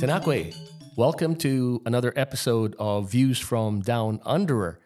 [0.00, 0.50] Tēnā koe,
[0.96, 4.80] welcome to another episode of Views from Down Under.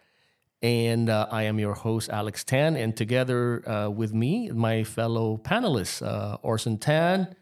[0.60, 5.38] And uh, I am your host, Alex Tan, and together uh, with me, my fellow
[5.38, 7.34] panelists, uh, Orson Tan,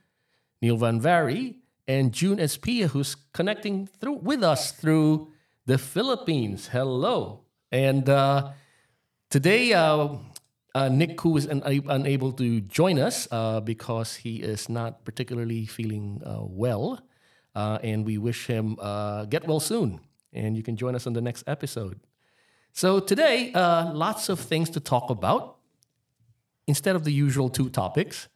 [0.62, 1.56] Neil Van Vary,
[1.88, 5.32] and June Espia, who's connecting through with us through
[5.64, 6.68] the Philippines.
[6.68, 7.45] Hello.
[7.76, 8.52] And uh,
[9.28, 10.08] today, uh,
[10.74, 15.66] uh, Nick Koo is un- unable to join us uh, because he is not particularly
[15.66, 16.98] feeling uh, well.
[17.54, 18.76] Uh, and we wish him
[19.28, 20.00] get well soon.
[20.32, 22.00] And you can join us on the next episode.
[22.72, 25.56] So today, lots of things to talk about.
[26.66, 28.28] Instead of the usual two topics,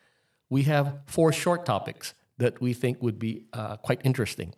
[0.51, 3.47] we have four short topics that we think would be
[3.83, 4.55] quite interesting.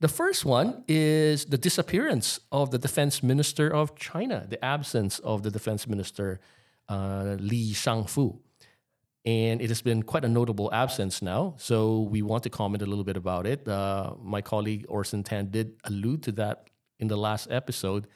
[0.00, 5.42] The first one is the disappearance of the defense minister of China, the absence of
[5.42, 6.40] the defense minister
[6.88, 8.38] uh, Li Shangfu.
[9.24, 11.54] And it has been quite a notable absence now.
[11.56, 13.66] So we want to comment a little bit about it.
[13.66, 18.06] Uh, my colleague Orson Tan did allude to that in the last episode.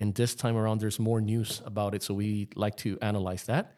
[0.00, 2.02] And this time around, there's more news about it.
[2.02, 3.76] So we'd like to analyze that.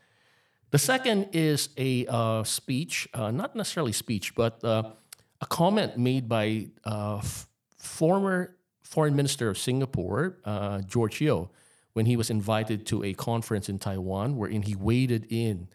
[0.71, 4.93] The second is a uh, speech, uh, not necessarily speech, but uh,
[5.41, 7.49] a comment made by uh, f-
[7.79, 11.51] former foreign minister of Singapore, uh, George Yeo,
[11.93, 15.69] when he was invited to a conference in Taiwan, wherein he waded in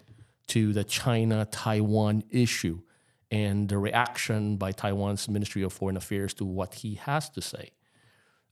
[0.47, 2.81] to the China Taiwan issue
[3.31, 7.71] and the reaction by Taiwan's Ministry of Foreign Affairs to what he has to say.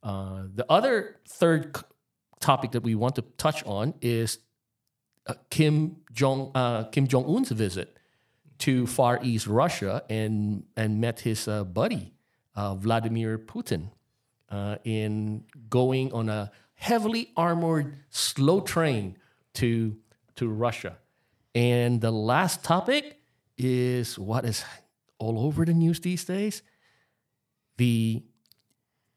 [0.02, 1.84] Uh, the other third c-
[2.40, 4.40] topic that we want to touch on is
[5.28, 7.98] uh, Kim Jong uh, Kim Jong Un's visit
[8.60, 12.14] to Far East Russia and and met his uh, buddy
[12.56, 13.90] uh, Vladimir Putin
[14.50, 19.18] uh, in going on a heavily armored slow train
[19.54, 19.96] to
[20.36, 20.98] to Russia.
[21.56, 23.20] And the last topic
[23.58, 24.64] is what is
[25.18, 26.62] all over the news these days:
[27.78, 28.24] the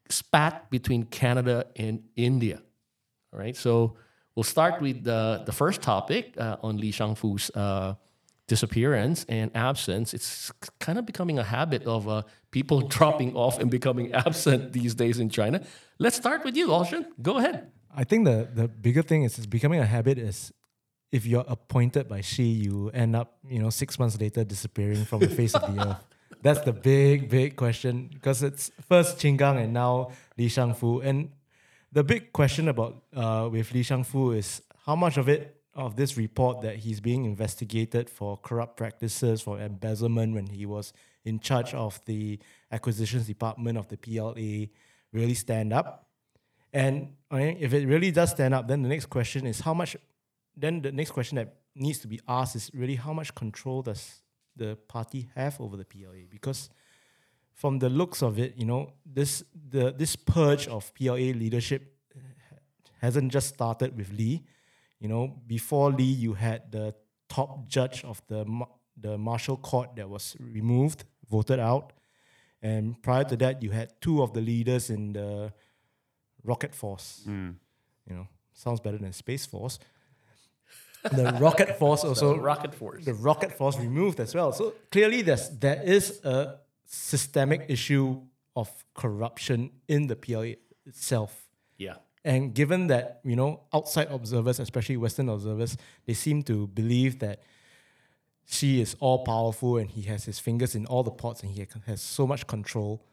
[0.09, 2.61] spat between Canada and India.
[3.33, 3.97] All right, so
[4.35, 7.95] we'll start with the, the first topic uh, on Li Shangfu's uh,
[8.47, 10.13] disappearance and absence.
[10.13, 14.95] It's kind of becoming a habit of uh, people dropping off and becoming absent these
[14.95, 15.63] days in China.
[15.99, 17.05] Let's start with you, Orson.
[17.21, 17.71] Go ahead.
[17.95, 20.51] I think the the bigger thing is it's becoming a habit is
[21.11, 25.19] if you're appointed by Xi, you end up, you know, six months later disappearing from
[25.19, 26.03] the face of the earth.
[26.41, 31.05] That's the big, big question because it's first Qin Gang and now Li Shangfu.
[31.05, 31.29] And
[31.91, 36.17] the big question about uh, with Li Shangfu is how much of it of this
[36.17, 40.93] report that he's being investigated for corrupt practices, for embezzlement when he was
[41.25, 42.39] in charge of the
[42.71, 44.67] acquisitions department of the PLA
[45.11, 46.07] really stand up.
[46.71, 49.95] And if it really does stand up, then the next question is how much.
[50.55, 54.21] Then the next question that needs to be asked is really how much control does
[54.55, 56.25] the party have over the PLA?
[56.29, 56.69] Because
[57.53, 61.95] from the looks of it, you know, this the this purge of PLA leadership
[63.01, 64.43] hasn't just started with Li.
[65.03, 66.95] You know, before Li, you had the
[67.27, 68.45] top judge of the
[69.01, 71.91] the martial court that was removed, voted out,
[72.61, 75.51] and prior to that, you had two of the leaders in the
[76.43, 77.21] rocket force.
[77.25, 77.49] Hmm.
[78.09, 79.77] You know, sounds better than space force.
[81.11, 83.03] The rocket force also So, Rocket Force.
[83.03, 84.53] the rocket force removed as well.
[84.53, 88.21] So clearly, there's there is a systemic issue
[88.55, 90.53] of corruption in the PLA
[90.85, 91.49] itself.
[91.77, 91.95] Yeah.
[92.25, 97.43] And given that you know outside observers, especially Western observers, they seem to believe that
[98.45, 101.65] Xi is all powerful and he has his fingers in all the pots and he
[101.85, 103.05] has so much control.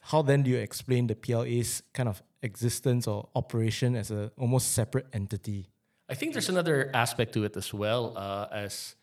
[0.00, 4.72] How then do you explain the PLA's kind of existence or operation as a almost
[4.72, 5.68] separate entity?
[6.08, 8.16] I think there's another aspect to it as well.
[8.16, 8.94] Uh, as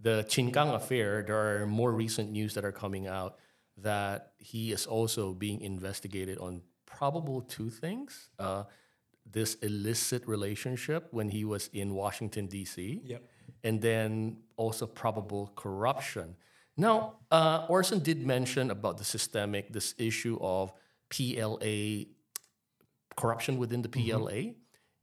[0.00, 3.36] the Qin Gang affair, there are more recent news that are coming out
[3.76, 8.30] that he is also being investigated on probable two things.
[8.38, 8.64] Uh,
[9.24, 13.22] this illicit relationship when he was in Washington, D.C., Yep.
[13.64, 16.36] and then also probable corruption.
[16.76, 20.72] Now, uh, Orson did mention about the systemic, this issue of
[21.10, 22.06] PLA
[23.16, 24.54] corruption within the PLA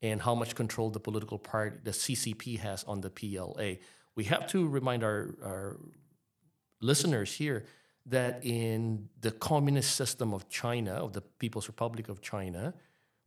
[0.01, 3.75] and how much control the political party, the CCP, has on the PLA.
[4.15, 5.77] We have to remind our, our
[6.81, 7.65] listeners here
[8.07, 12.73] that in the communist system of China, of the People's Republic of China,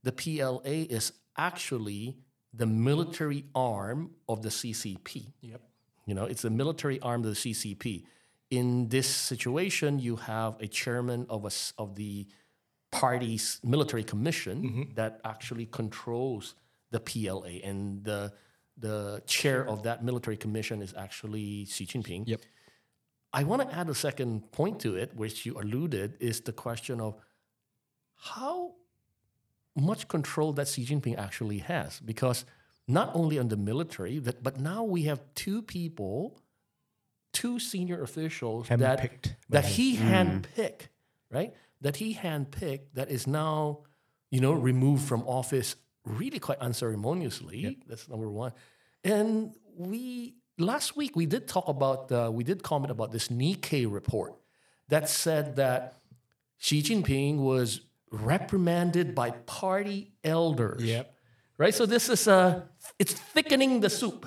[0.02, 2.18] the PLA is actually
[2.52, 5.32] the military arm of the CCP.
[5.40, 5.60] Yep.
[6.06, 8.04] You know, it's the military arm of the CCP.
[8.50, 11.50] In this situation, you have a chairman of a
[11.80, 12.26] of the
[12.90, 14.94] party's military commission mm-hmm.
[14.94, 16.56] that actually controls
[16.90, 18.32] the PLA, and the
[18.76, 22.24] the chair of that military commission is actually Xi Jinping.
[22.26, 22.40] Yep.
[23.32, 27.00] I want to add a second point to it, which you alluded, is the question
[27.00, 27.14] of
[28.16, 28.74] how
[29.76, 32.00] much control that Xi Jinping actually has.
[32.00, 32.44] Because
[32.88, 36.38] not only on the military, that, but now we have two people,
[37.32, 39.72] two senior officials that, Handpicked by that him.
[39.72, 40.88] he handpicked,
[41.30, 41.54] right?
[41.80, 43.84] That he handpicked that is now,
[44.30, 47.78] you know, removed from office really quite unceremoniously.
[47.86, 48.52] That's number one.
[49.04, 53.90] And we last week we did talk about uh, we did comment about this Nikkei
[53.90, 54.34] report
[54.88, 56.00] that said that
[56.58, 60.82] Xi Jinping was reprimanded by party elders.
[60.82, 61.14] Yep.
[61.58, 61.74] Right.
[61.74, 62.68] So this is a
[62.98, 64.24] it's thickening the soup,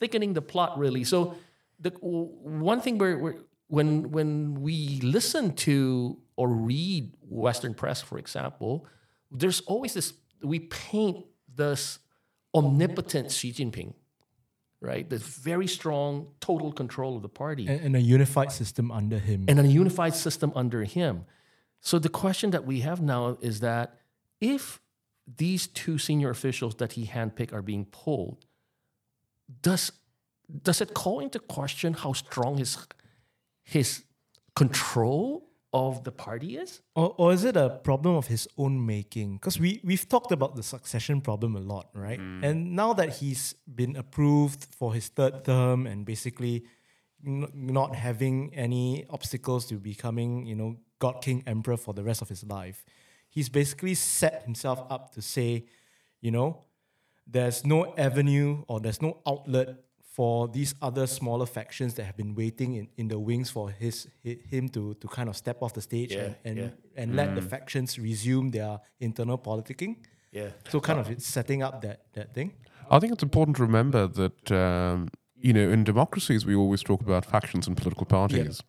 [0.00, 1.04] thickening the plot really.
[1.04, 1.36] So
[1.78, 3.34] the one thing where we're,
[3.68, 8.86] when when we listen to or read Western press, for example,
[9.30, 11.24] there's always this we paint
[11.54, 12.00] this
[12.54, 13.94] omnipotent Xi Jinping,
[14.80, 15.08] right?
[15.08, 19.44] This very strong total control of the party and, and a unified system under him.
[19.48, 21.24] and a unified system under him.
[21.84, 23.98] So the question that we have now is that
[24.40, 24.80] if
[25.26, 28.46] these two senior officials that he handpicked are being pulled,
[29.62, 29.92] does
[30.62, 32.78] does it call into question how strong his
[33.62, 34.04] his
[34.56, 36.80] control of the party is?
[36.94, 39.34] Or, or is it a problem of his own making?
[39.36, 42.20] Because we, we've talked about the succession problem a lot, right?
[42.20, 42.44] Mm.
[42.44, 46.64] And now that he's been approved for his third term and basically
[47.26, 52.22] n- not having any obstacles to becoming, you know, God King Emperor for the rest
[52.22, 52.84] of his life,
[53.28, 55.64] he's basically set himself up to say,
[56.20, 56.64] you know,
[57.26, 59.68] there's no avenue or there's no outlet
[60.02, 64.06] for these other smaller factions that have been waiting in, in the wings for his
[64.24, 67.02] hi- him to to kind of step off the stage Yeah, and and, yeah.
[67.02, 69.96] and let the factions resume their internal politicking.
[70.30, 70.50] Yeah.
[70.68, 72.52] So kind of it's setting up that that thing.
[72.90, 75.08] I think it's important to remember that um,
[75.46, 78.62] you know in democracies we always talk about factions and political parties.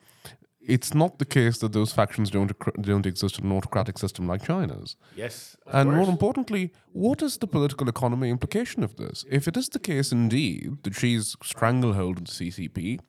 [0.67, 2.51] It's not the case that those factions don't
[2.81, 4.95] don't exist in an autocratic system like China's.
[5.15, 5.55] Yes.
[5.67, 9.25] And more importantly, what is the political economy implication of this?
[9.29, 12.99] If it is the case indeed that Xi's stranglehold of the CCP,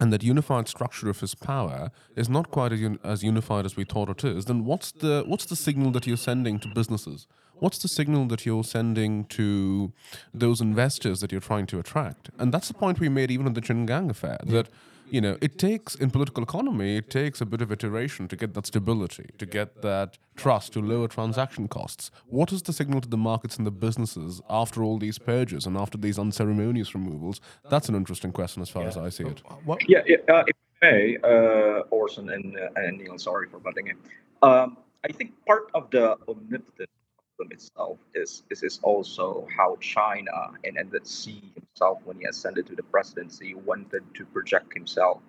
[0.00, 3.76] and that unified structure of his power is not quite as, un- as unified as
[3.76, 7.26] we thought it is, then what's the what's the signal that you're sending to businesses?
[7.54, 9.92] What's the signal that you're sending to
[10.32, 12.30] those investors that you're trying to attract?
[12.38, 14.38] And that's the point we made even in the Qin Gang affair.
[14.44, 14.68] That
[15.14, 18.52] you know, it takes in political economy, it takes a bit of iteration to get
[18.54, 22.10] that stability, to get that trust, to lower transaction costs.
[22.26, 25.76] What is the signal to the markets and the businesses after all these purges and
[25.76, 27.40] after these unceremonious removals?
[27.70, 29.40] That's an interesting question as far as I see it.
[29.64, 33.60] What Yeah, yeah, uh, if I may, uh, Orson and, uh, and Neil, sorry for
[33.60, 33.96] butting in.
[34.42, 36.90] Um, I think part of the omnipotent
[37.36, 42.66] problem itself is, is is also how China and, and Xi himself, when he ascended
[42.66, 45.20] to the presidency, wanted to project himself.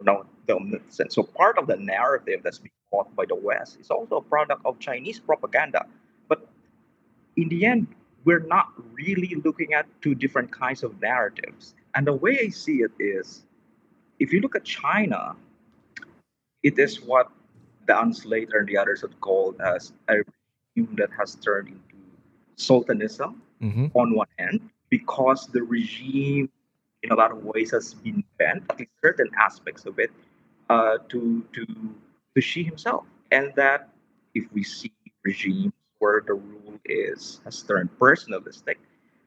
[0.00, 0.80] The.
[1.08, 4.60] So part of the narrative that's being taught by the West is also a product
[4.64, 5.86] of Chinese propaganda.
[6.28, 6.46] But
[7.36, 7.86] in the end,
[8.24, 11.74] we're not really looking at two different kinds of narratives.
[11.94, 13.44] And the way I see it is
[14.18, 15.36] if you look at China,
[16.62, 17.30] it is what
[17.86, 20.16] Dan Slater and the others have called as a
[20.76, 21.96] regime that has turned into
[22.56, 23.90] sultanism Mhm.
[23.94, 26.50] on one hand, because the regime,
[27.02, 30.10] in a lot of ways, has been bent, at least certain aspects of it,
[30.70, 31.64] uh, to to
[32.34, 33.88] to Xi himself, and that
[34.34, 38.76] if we see regimes where the rule is has turned personalistic,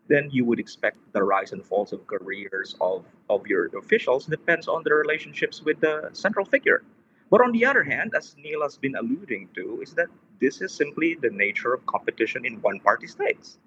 [0.08, 4.68] then you would expect the rise and falls of careers of, of your officials depends
[4.68, 6.84] on the relationships with the central figure.
[7.29, 10.07] But on the other hand, as Neil has been alluding to, is that
[10.39, 13.57] this is simply the nature of competition in one party states.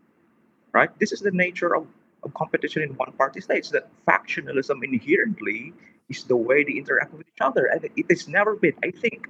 [0.73, 0.91] Right?
[0.99, 1.87] This is the nature of,
[2.23, 5.75] of competition in one party states, that factionalism inherently
[6.09, 7.67] is the way they interact with each other.
[7.67, 9.29] And it has never been, I think,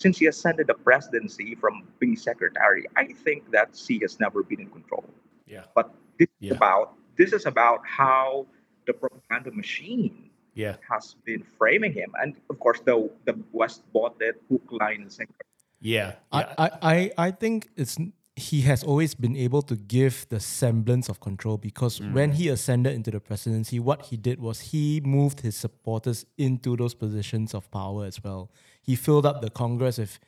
[0.00, 4.60] since he ascended the presidency from being secretary, I think that Xi has never been
[4.60, 5.04] in control.
[5.46, 5.64] Yeah.
[5.74, 6.52] But this Yeah.
[6.52, 8.46] is about this is about how
[8.86, 10.27] the propaganda machine
[10.58, 10.74] Yeah.
[10.90, 15.12] has been framing him, and of course the the West bought that hook, line, and
[15.12, 15.44] sinker.
[15.80, 16.14] Yeah.
[16.32, 16.54] I, yeah.
[16.58, 17.96] I, I, I think it's
[18.38, 22.12] he has always been able to give the semblance of control because mm.
[22.12, 26.76] when he ascended into the presidency, what he did was he moved his supporters into
[26.76, 28.50] those positions of power as well.
[28.80, 30.18] He filled up the Congress with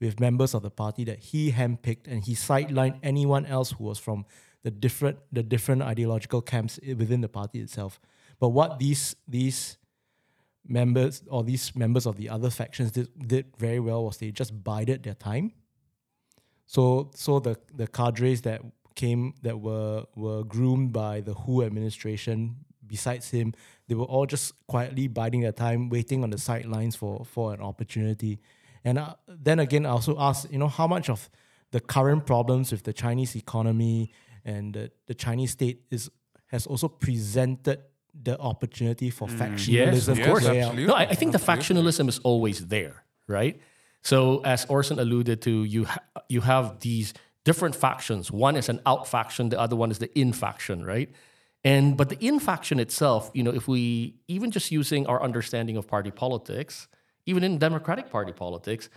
[0.00, 3.98] with members of the party that he handpicked, and he sidelined anyone else who was
[3.98, 4.24] from
[4.62, 8.00] the different the different ideological camps within the party itself.
[8.40, 9.77] But what these these
[10.68, 14.62] members or these members of the other factions did, did very well was they just
[14.62, 15.52] bided their time.
[16.66, 18.60] So so the the cadres that
[18.94, 22.56] came that were were groomed by the Hu administration.
[22.86, 23.52] Besides him,
[23.86, 27.60] they were all just quietly biding their time, waiting on the sidelines for for an
[27.60, 28.38] opportunity.
[28.84, 31.28] And uh, then again, I also asked, you know, how much of
[31.70, 34.12] the current problems with the Chinese economy
[34.44, 36.10] and the, the Chinese state is
[36.46, 37.80] has also presented
[38.14, 39.38] the opportunity for mm.
[39.38, 39.68] factionalism.
[39.68, 40.44] Yes, of course.
[40.44, 40.86] play absolutely.
[40.86, 43.60] No, I, I think the factionalism is always there, right?
[44.02, 48.30] So as Orson alluded to, you ha- you have these different factions.
[48.30, 51.10] One is an out faction, the other one is the in faction, right?
[51.64, 55.76] And but the in faction itself, you know, if we even just using our understanding
[55.76, 56.88] of party politics,
[57.26, 58.88] even in Democratic Party politics,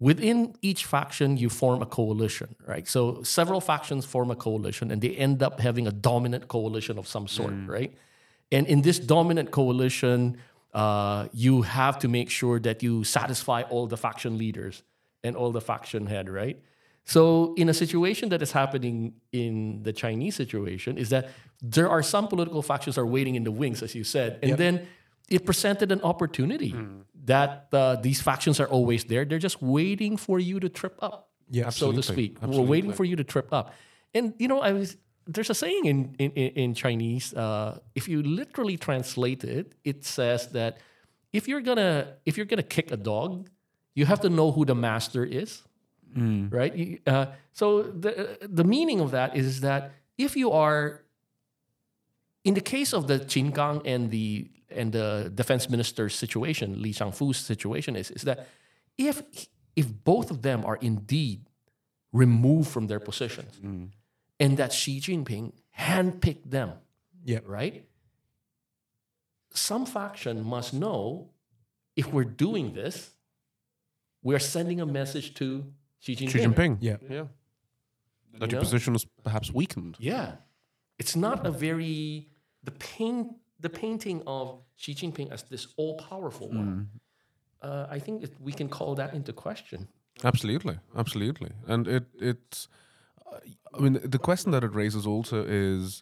[0.00, 2.88] within each faction you form a coalition, right?
[2.88, 7.06] So several factions form a coalition, and they end up having a dominant coalition of
[7.06, 7.68] some sort, mm.
[7.68, 7.94] right?
[8.50, 10.38] And in this dominant coalition,
[10.74, 14.82] uh, you have to make sure that you satisfy all the faction leaders
[15.22, 16.60] and all the faction head, right?
[17.04, 21.30] So, in a situation that is happening in the Chinese situation, is that
[21.62, 24.86] there are some political factions are waiting in the wings, as you said, and then
[25.30, 26.74] it presented an opportunity
[27.24, 29.24] that uh, these factions are always there.
[29.24, 32.02] They're just waiting for you to trip up, Yeah, so to absolutely.
[32.34, 32.42] speak.
[32.42, 33.72] We're waiting for you to trip up.
[34.14, 34.96] And you know, I was
[35.28, 37.34] there's a saying in in, in in Chinese.
[37.34, 40.78] Uh, if you literally translate it, it says that
[41.32, 43.48] if you're gonna if you're gonna kick a dog,
[43.94, 45.62] you have to know who the master is,
[46.50, 46.74] right?
[46.74, 51.04] You- uh, so the the meaning of that is that if you are
[52.44, 56.92] in the case of the Qin Gang and the and the defense minister's situation, Li
[56.92, 58.46] Shangfu's situation is is that
[58.96, 59.22] if
[59.76, 61.40] if both of them are indeed
[62.12, 63.60] removed from their positions,
[64.40, 66.72] and that Xi Jinping handpicked them,
[67.24, 67.40] Yeah.
[67.44, 67.86] right?
[69.52, 71.30] Some faction must know
[71.96, 73.10] if we're doing this,
[74.22, 75.64] we're sending a message to
[76.00, 76.30] Xi Jinping.
[76.30, 76.78] Xi Jinping.
[76.80, 76.96] Yeah.
[77.08, 77.26] Yeah.
[78.38, 78.60] That You your know?
[78.60, 79.96] position is perhaps weakened.
[79.98, 80.36] Yeah,
[80.98, 82.28] it's not a very
[82.62, 83.28] the paint
[83.58, 86.88] the painting of Xi Jinping as this all powerful one.
[87.60, 89.88] Uh, I think it, we can call that into question.
[90.22, 92.68] Absolutely, absolutely, and it it's.
[93.26, 93.40] uh,
[93.74, 96.00] I mean, the question that it raises also is,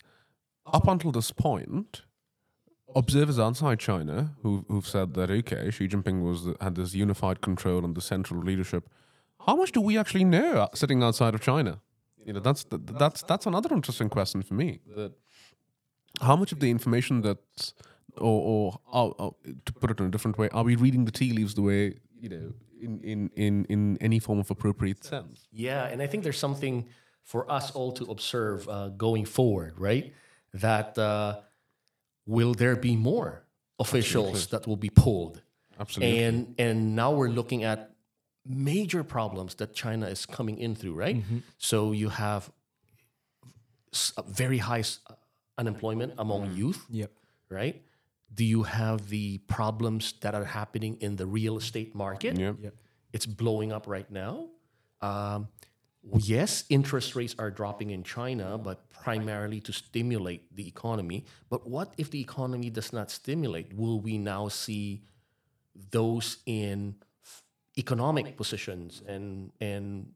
[0.66, 2.02] up until this point,
[2.94, 7.85] observers outside China who who've said that okay, Xi Jinping was had this unified control
[7.85, 8.88] and the central leadership.
[9.46, 11.80] How much do we actually know sitting outside of China?
[12.25, 14.80] You know, that's the, that's that's another interesting question for me.
[14.96, 15.12] That
[16.20, 17.73] how much of the information that,
[18.16, 21.12] or, or, or, or to put it in a different way, are we reading the
[21.12, 25.46] tea leaves the way you know in in in in any form of appropriate sense?
[25.52, 26.88] Yeah, and I think there's something
[27.26, 30.14] for us all to observe uh, going forward, right?
[30.54, 31.40] That uh,
[32.25, 33.42] will there be more
[33.78, 35.42] officials that will be pulled?
[35.78, 36.23] Absolutely.
[36.25, 37.90] And and now we're looking at
[38.47, 41.16] major problems that China is coming in through, right?
[41.59, 42.50] So you have
[44.28, 44.85] very high
[45.59, 47.11] unemployment among youth, Yep.
[47.50, 47.83] right?
[48.35, 52.38] Do you have the problems that are happening in the real estate market?
[52.38, 52.52] yeah.
[52.61, 52.75] Yep.
[53.12, 54.49] It's blowing up right now.
[55.00, 55.49] Um,
[56.14, 61.25] yes, interest rates are dropping in China, but primarily to stimulate the economy.
[61.48, 63.72] But what if the economy does not stimulate?
[63.75, 65.02] Will we now see
[65.90, 66.96] those in
[67.78, 70.12] economic positions and and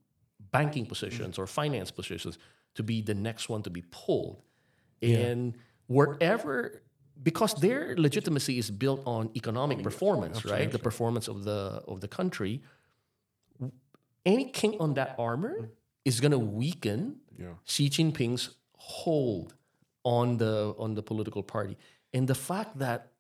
[0.51, 2.39] banking positions or finance positions
[2.75, 4.43] to be the next one to be pulled?
[5.03, 5.55] And
[5.87, 6.83] wherever
[7.23, 10.71] because their legitimacy is built on economic performance, right?
[10.71, 12.63] The performance of the of the country.
[14.27, 15.69] Any king on that armor mm.
[16.05, 17.55] Is going to weaken Yeah.
[17.65, 19.55] Xi Jinping's hold
[20.05, 21.77] on the on the political party,
[22.13, 23.13] and the fact that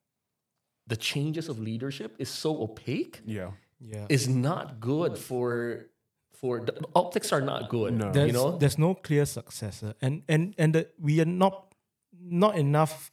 [0.87, 3.51] the changes of leadership is so opaque Yeah.
[3.81, 4.07] Yeah.
[4.09, 5.87] is not good for
[6.33, 7.93] for the optics are not good.
[7.95, 8.13] No.
[8.13, 11.75] there's, You know, there's no clear successor, and and and the, we are not
[12.19, 13.13] not enough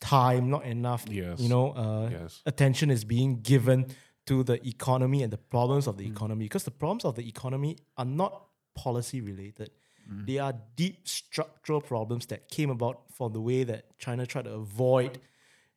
[0.00, 1.04] time, not enough.
[1.08, 1.40] Yes.
[1.40, 2.42] You know, uh, Yes.
[2.46, 3.86] attention is being given
[4.26, 6.12] to the economy and the problems of the Mm.
[6.12, 9.70] economy because the problems of the economy are not policy related.
[10.10, 10.26] Mm.
[10.26, 14.52] They are deep structural problems that came about from the way that China tried to
[14.54, 15.20] avoid,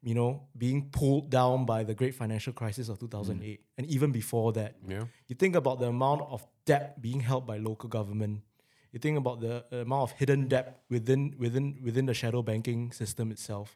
[0.01, 3.65] you know, being pulled down by the great financial crisis of 2008 Mm.
[3.77, 4.75] and even before that.
[4.87, 5.05] Yeah.
[5.27, 8.41] You think about the amount of debt being held by local government.
[8.91, 13.31] You think about the amount of hidden debt within within within the shadow banking system
[13.31, 13.75] itself.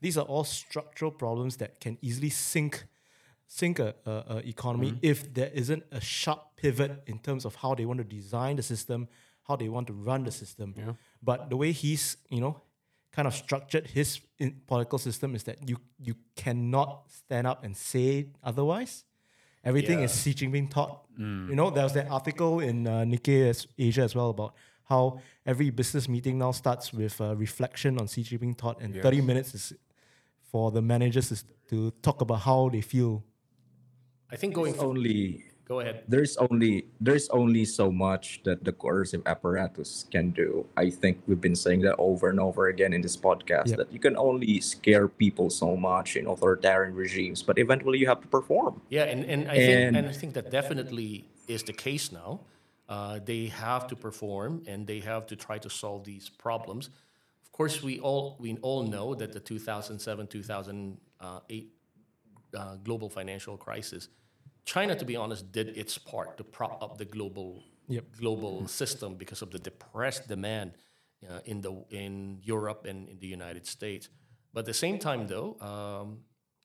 [0.00, 2.86] These are all structural problems that can easily sink
[3.50, 7.74] sink a, a, a economy if there isn't a sharp pivot in terms of how
[7.74, 9.08] they want to design the system,
[9.48, 10.74] how they want to run the system.
[11.22, 12.54] But the way he's you know
[13.10, 17.74] kind of structured his in political system is that you you cannot stand up and
[17.76, 19.04] say otherwise.
[19.64, 21.04] Everything is Xi Jinping taught.
[21.50, 25.70] You know, there was that article in uh, Nikkei Asia as well about how every
[25.70, 29.72] business meeting now starts with a reflection on Xi Jinping thought, and 30 minutes is
[30.52, 33.24] for the managers to talk about how they feel.
[34.30, 36.04] I think going There's only Go ahead.
[36.08, 40.64] there's only there's only so much that the coercive apparatus can do.
[40.76, 43.76] I think we've been saying that over and over again in this podcast Yep.
[43.78, 48.20] that you can only scare people so much in authoritarian regimes, but eventually you have
[48.22, 48.80] to perform.
[48.88, 52.40] Yeah, and, and I think And- and I think that definitely is the case now.
[52.88, 56.88] Uh, they have to perform and they have to try to solve these problems.
[57.44, 61.72] Of course, we all we all know that the 2007 2008
[62.56, 64.08] uh, global financial crisis,
[64.64, 68.04] China, to be honest, did its part to prop up the global Yep.
[68.20, 70.72] global system because of the depressed demand
[71.26, 74.10] uh, in the in Europe and in the United States.
[74.52, 76.18] But at the same time, though, um,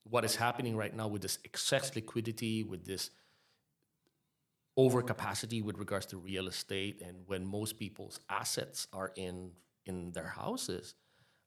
[0.04, 3.10] what is happening right now with this excess liquidity, with this
[4.78, 9.52] overcapacity with regards to real estate, and when most people's assets are in
[9.86, 10.96] in their houses,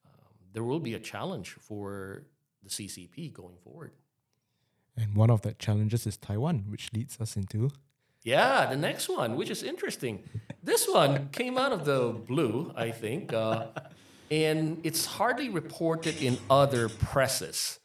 [0.07, 0.13] um,
[0.53, 2.25] there will be a challenge for
[2.63, 3.93] the CCP going forward.
[4.97, 7.71] And one of the challenges is Taiwan, which leads us into
[8.23, 10.25] Yeah, the next one, which is interesting.
[10.63, 13.67] This one came out of the blue, I think, uh,
[14.31, 17.79] and it's hardly reported in other presses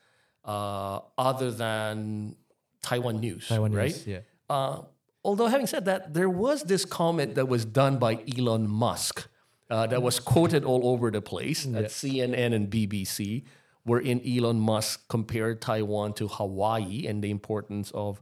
[0.46, 2.36] uh, other than
[2.82, 3.92] Taiwan News, Taiwan right?
[3.92, 4.08] News.
[4.08, 4.20] Yeah.
[4.50, 4.82] Uh,
[5.24, 9.28] although, having said that, there was this comment that was done by Elon Musk
[9.70, 13.44] uh, that was quoted all over the place at CNN and BBC,
[13.84, 18.22] wherein Elon Musk compared Taiwan to Hawaii and the importance of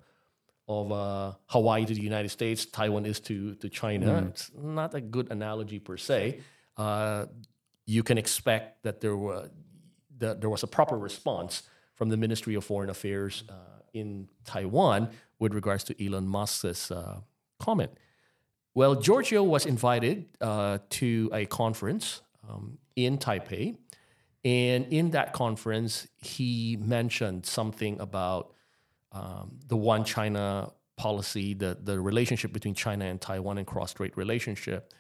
[0.67, 4.27] of uh, Hawaii to the United States, Taiwan is to to China.
[4.29, 6.41] It's not a good analogy per se.
[6.77, 7.25] Uh,
[7.85, 9.49] you can expect that there were
[10.19, 11.63] that there was a proper response
[11.95, 13.53] from the Ministry of Foreign Affairs uh,
[13.93, 17.21] in Taiwan with regards to Elon Musk's uh,
[17.59, 17.91] comment.
[18.75, 23.77] Well, George Yeo was invited uh, to a conference um, in Taipei.
[24.45, 28.53] And in that conference, he mentioned something about
[29.11, 34.15] um, the one China policy, the, the relationship between China and Taiwan and cross strait
[34.15, 34.93] relationship.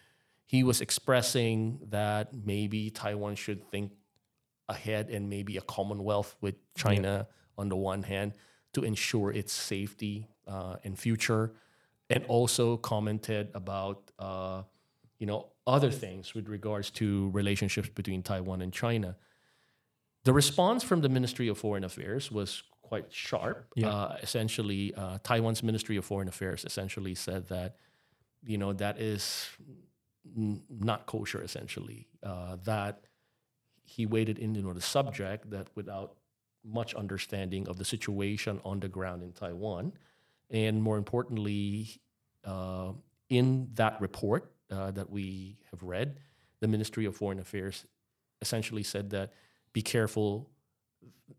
[0.45, 3.91] He was expressing that maybe Taiwan should think
[4.67, 8.33] ahead and maybe a commonwealth with China on the one hand
[8.73, 11.53] to ensure its safety uh, and future,
[12.09, 14.63] and also commented about uh,
[15.19, 19.15] you know other things with regards to relationships between Taiwan and China.
[20.25, 23.71] The response from the Ministry of Foreign Affairs was quite sharp.
[23.89, 27.75] Uh, essentially, uh, Taiwan's Ministry of Foreign Affairs essentially said that
[28.43, 29.47] you know that is
[30.35, 31.41] n- not kosher.
[31.41, 33.01] Essentially, uh, that
[33.83, 36.15] he waded into the subject that without
[36.63, 39.93] much understanding of the situation on the ground in Taiwan,
[40.49, 42.01] and more importantly,
[42.43, 42.91] uh,
[43.29, 46.19] in that report uh, that we have read,
[46.59, 47.85] the Ministry of Foreign Affairs
[48.41, 49.33] essentially said that
[49.73, 50.49] be careful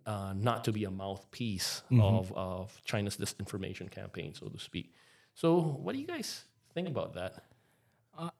[0.07, 4.93] uh, not to be a mouthpiece of, of China's disinformation campaign, so to speak.
[5.35, 7.35] So, what do you guys think about that?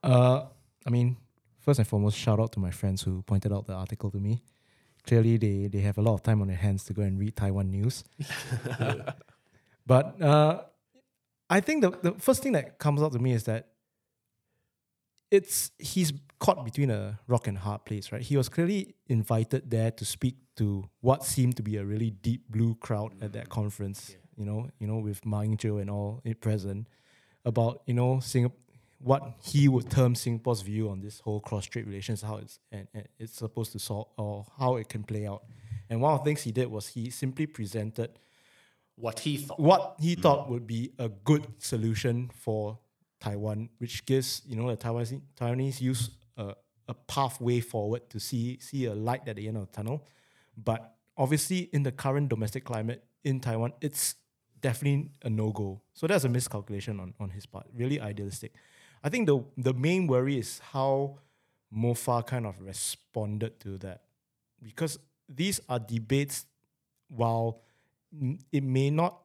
[0.03, 0.45] Uh,
[0.85, 1.17] I mean,
[1.59, 4.43] first and foremost, shout out to my friends who pointed out the article to me.
[5.05, 7.35] Clearly, they, they have a lot of time on their hands to go and read
[7.35, 8.03] Taiwan news.
[9.85, 10.61] but uh,
[11.49, 13.70] I think the, the first thing that comes out to me is that
[15.31, 18.21] it's he's caught between a rock and hard place, right?
[18.21, 22.49] He was clearly invited there to speak to what seemed to be a really deep
[22.49, 23.49] blue crowd at that mm.
[23.49, 24.15] conference.
[24.35, 26.87] You know, you know, with Ma Ying-jeou and all it present
[27.45, 28.57] about you know Singapore,
[28.99, 33.07] what he would term Singapore's view on this whole cross-strait relations, how it's and, and
[33.17, 35.43] it's supposed to solve or how it can play out.
[35.89, 38.19] And one of the things he did was he simply presented
[38.95, 39.59] What he thought.
[39.59, 40.21] what he mm.
[40.21, 42.79] thought would be a good solution for
[43.21, 46.55] Taiwan, which gives you know the Taiwanese Taiwanese youth a,
[46.87, 50.05] a pathway forward to see see a light at the end of the tunnel.
[50.57, 54.15] But obviously, in the current domestic climate in Taiwan, it's
[54.59, 55.81] definitely a no go.
[55.93, 57.67] So that's a miscalculation on, on his part.
[57.73, 58.55] Really idealistic.
[59.03, 61.19] I think the the main worry is how
[61.73, 64.01] Mofa kind of responded to that,
[64.61, 66.45] because these are debates.
[67.13, 67.59] While
[68.53, 69.19] it may not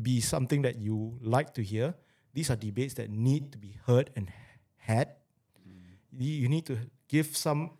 [0.00, 1.94] be something that you like to hear.
[2.32, 4.30] These are debates that need to be heard and
[4.76, 5.08] had.
[6.12, 7.70] You you need to give some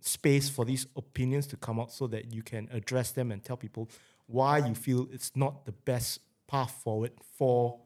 [0.00, 3.56] space for these opinions to come out so that you can address them and tell
[3.56, 3.88] people
[4.26, 7.80] why you feel it's not the best path forward for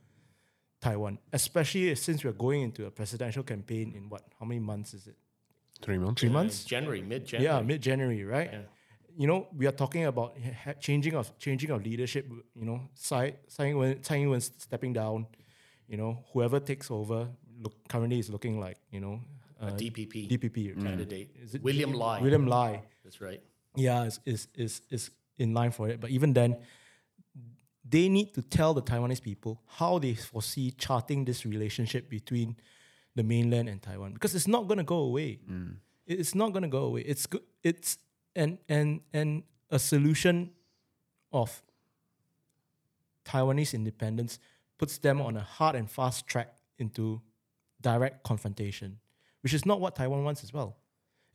[0.81, 4.23] Taiwan, especially since we're going into a presidential campaign in what?
[4.39, 5.17] How many months is it?
[5.81, 6.21] Three months.
[6.21, 6.65] Three Uh, months?
[6.65, 7.57] January, mid January.
[7.57, 8.51] Yeah, mid January, right?
[8.53, 8.63] Yeah.
[9.17, 12.27] You know, we are talking about ha- ha- changing of changing of leadership.
[12.55, 15.27] You know, Tsai Tsai Ing-wen, Tsai Ing-wen stepping down.
[15.89, 17.29] You know, whoever takes over,
[17.61, 19.21] look currently is looking like you know
[19.61, 21.31] uh, DPP DPP candidate.
[21.43, 22.21] Is it William Lai.
[22.21, 22.83] William Lai.
[23.05, 23.41] That's right.
[23.77, 26.01] yeah, is, is is is in line for it.
[26.01, 26.57] But even then,
[27.89, 32.57] they need to tell the Taiwanese people how they foresee charting this relationship between
[33.15, 35.39] the mainland and Taiwan because it's not going to go away.
[36.07, 37.03] It- It's not going to go away.
[37.03, 37.43] It's good.
[37.63, 37.99] It's
[38.35, 40.51] and and and a solution
[41.33, 41.63] of
[43.25, 44.39] Taiwanese independence
[44.83, 47.23] puts them on a hard and fast track into
[47.81, 48.99] direct confrontation,
[49.45, 50.77] which is not what Taiwan wants as well.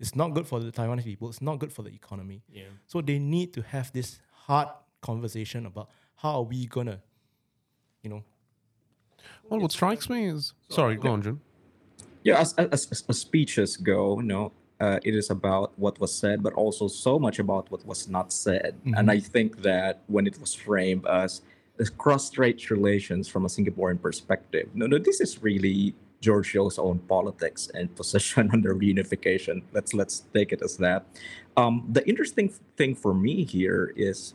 [0.01, 1.29] It's not good for the Taiwanese people.
[1.29, 2.43] It's not good for the economy.
[2.51, 2.63] Yeah.
[2.88, 4.67] So they need to have this hard
[5.01, 6.99] conversation about how are we gonna,
[8.03, 8.23] you know,
[9.49, 11.39] Well, what strikes me is sorry, go on, Jun.
[12.23, 16.13] Yeah, as, as, as, as speeches go, you know, uh, it is about what was
[16.13, 18.75] said, but also so much about what was not said.
[18.97, 21.41] And I think that when it was framed as
[21.98, 27.70] cross-strait relations from a Singaporean perspective, no, no, this is really George Yeo's own politics
[27.74, 29.62] and position on the reunification.
[29.74, 31.06] Let's let's take it as that.
[31.56, 34.34] Um, the interesting thing for me here is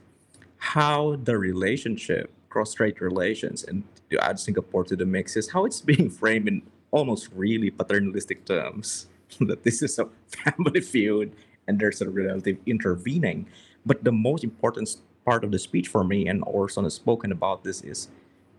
[0.58, 5.80] how the relationship, cross-strait relations, and to add Singapore to the mix, is how it's
[5.92, 9.06] being framed in almost really paternalistic terms.
[9.40, 11.32] that this is a family feud
[11.66, 13.46] and there's a relative intervening.
[13.84, 17.64] But the most important part of the speech for me, and Orson has spoken about
[17.64, 18.08] this, is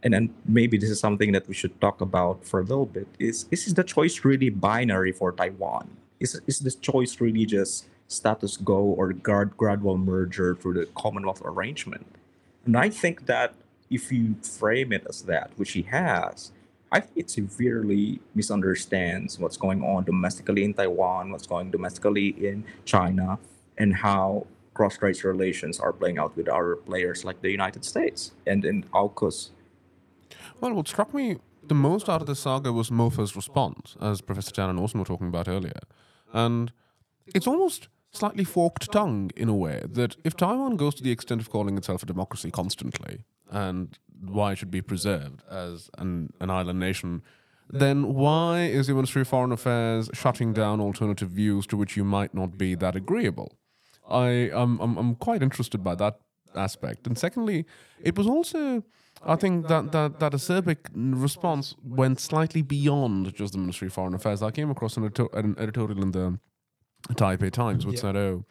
[0.03, 3.07] and then maybe this is something that we should talk about for a little bit
[3.19, 5.97] is is the choice really binary for Taiwan?
[6.19, 11.41] Is is this choice really just status quo or grad, gradual merger through the Commonwealth
[11.45, 12.05] arrangement?
[12.65, 13.55] And I think that
[13.89, 16.51] if you frame it as that, which he has,
[16.91, 22.65] I think it severely misunderstands what's going on domestically in Taiwan, what's going domestically in
[22.85, 23.39] China,
[23.77, 28.65] and how cross-strait relations are playing out with other players like the United States and
[28.65, 29.51] in AUKUS.
[30.59, 34.51] Well, what struck me the most out of the saga was Mofa's response, as Professor
[34.51, 35.79] Chan and Orson were talking about earlier.
[36.33, 36.71] And
[37.27, 41.41] it's almost slightly forked tongue in a way that if Taiwan goes to the extent
[41.41, 46.49] of calling itself a democracy constantly, and why it should be preserved as an, an
[46.49, 47.21] island nation,
[47.69, 52.03] then why is the Ministry of Foreign Affairs shutting down alternative views to which you
[52.03, 53.57] might not be that agreeable?
[54.09, 56.19] I am I'm, I'm quite interested by that
[56.55, 57.07] aspect.
[57.07, 57.65] And secondly,
[58.01, 58.83] it was also
[59.25, 64.13] I think that that that acerbic response went slightly beyond just the Ministry of Foreign
[64.13, 64.41] Affairs.
[64.43, 66.39] I came across an, an editorial in the
[67.13, 68.01] Taipei Times which Yeah.
[68.01, 68.45] said, "Oh,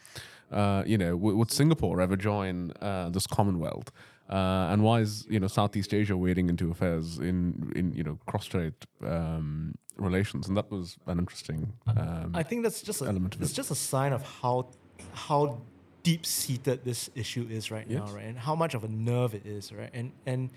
[0.50, 3.90] uh, you know, w- would Singapore ever join uh, this Commonwealth?"
[4.30, 8.18] Uh, and why is you know Southeast Asia wading into affairs in in you know
[8.26, 10.48] cross-strait um, relations?
[10.48, 11.72] And that was an interesting.
[11.86, 13.56] Um, I think that's just a, element of it's it.
[13.56, 14.70] just a sign of how
[15.12, 15.60] how
[16.02, 18.24] deep seated this issue is right now, right?
[18.24, 19.90] And how much of a nerve it is, right?
[19.92, 20.50] And and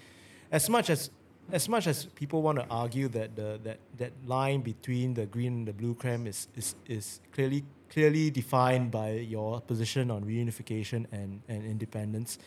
[0.51, 1.11] as much as
[1.51, 5.53] as much as people want to argue that the that, that line between the green
[5.53, 11.05] and the blue cram is is, is clearly clearly defined by your position on reunification
[11.11, 12.39] and, and independence,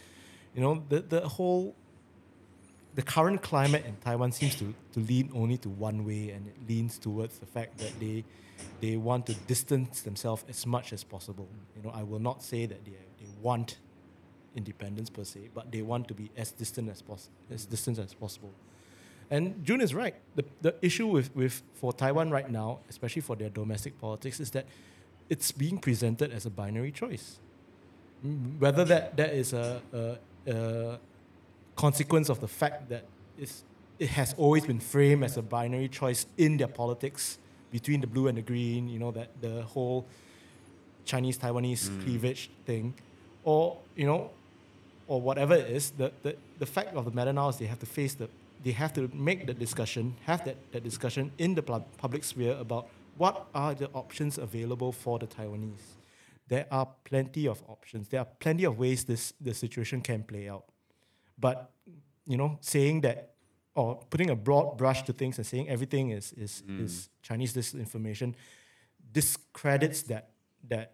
[0.54, 1.74] you know, the the whole
[2.94, 6.56] the current climate in Taiwan seems to, to lean only to one way, and it
[6.68, 8.24] leans towards the fact that they
[8.80, 11.48] they want to distance themselves as much as possible.
[11.76, 13.78] You know, I will not say that they they want
[14.54, 18.14] independence per se, but they want to be as distant as pos- as distant as
[18.14, 18.52] possible.
[19.30, 20.14] And June is right.
[20.36, 24.50] The, the issue with, with for Taiwan right now, especially for their domestic politics, is
[24.52, 24.66] that
[25.28, 27.38] it's being presented as a binary choice.
[28.58, 30.98] Whether that, that is a, a, a
[31.76, 33.04] consequence of the fact that
[33.38, 33.64] it's,
[33.98, 37.38] it has always been framed as a binary choice in their politics
[37.70, 40.06] between the blue and the green, you know, that the whole
[41.04, 42.04] Chinese Taiwanese mm.
[42.04, 42.94] cleavage thing,
[43.44, 44.30] or, you know,
[45.06, 47.78] or whatever it is, the, the, the fact of the matter now is they have
[47.78, 48.28] to face the,
[48.62, 52.88] they have to make the discussion, have that, that discussion in the public sphere about
[53.16, 55.96] what are the options available for the Taiwanese.
[56.48, 58.08] There are plenty of options.
[58.08, 60.64] There are plenty of ways this the situation can play out.
[61.38, 61.70] But
[62.26, 63.34] you know, saying that
[63.78, 68.34] or putting a broad brush to things and saying everything is is, is Chinese disinformation
[69.12, 70.30] discredits that
[70.68, 70.88] that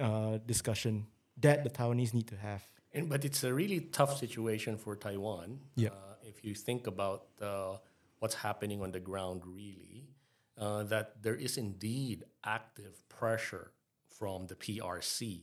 [0.00, 1.06] uh, discussion
[1.40, 2.62] that the Taiwanese need to have.
[2.92, 5.60] And, but it's a really tough situation for Taiwan.
[5.76, 5.90] Yeah.
[5.90, 7.76] Uh, if you think about uh,
[8.18, 10.08] what's happening on the ground, really,
[10.56, 13.72] uh, that there is indeed active pressure
[14.08, 15.42] from the PRC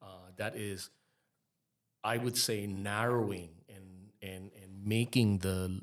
[0.00, 0.90] uh, that is,
[2.04, 5.80] I would say, narrowing and, and, and making the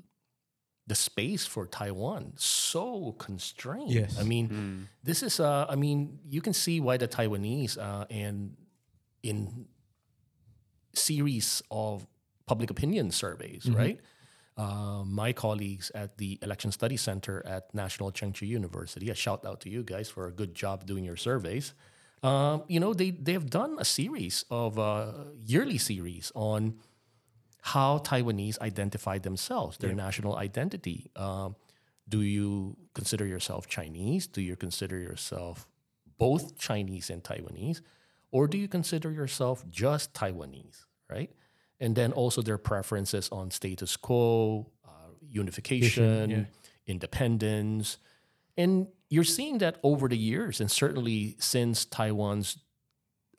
[0.89, 3.91] the space for Taiwan so constrained.
[3.91, 4.19] Yes.
[4.19, 8.57] I mean, this is, uh, I mean, you can see why the Taiwanese uh, and
[9.21, 9.67] in
[10.93, 12.07] series of
[12.47, 13.99] public opinion surveys, right?
[14.57, 19.09] uh, my colleagues at the Election Study Center at National Chengchi University.
[19.09, 21.73] A shout out to you guys for a good job doing your surveys.
[22.23, 25.13] Um, you know, they they have done a series of uh,
[25.45, 26.81] yearly series on
[27.61, 31.11] how Taiwanese identify themselves, their national identity.
[31.15, 31.55] Um,
[32.07, 34.27] do you consider yourself Chinese?
[34.27, 35.67] Do you consider yourself
[36.17, 37.81] both Chinese and Taiwanese?
[38.31, 41.31] Or do you consider yourself just Taiwanese, right?
[41.79, 46.47] And then also their preferences on status quo, uh, unification,
[46.87, 47.97] independence.
[48.57, 52.57] And you're seeing that over the years, and certainly since Taiwan's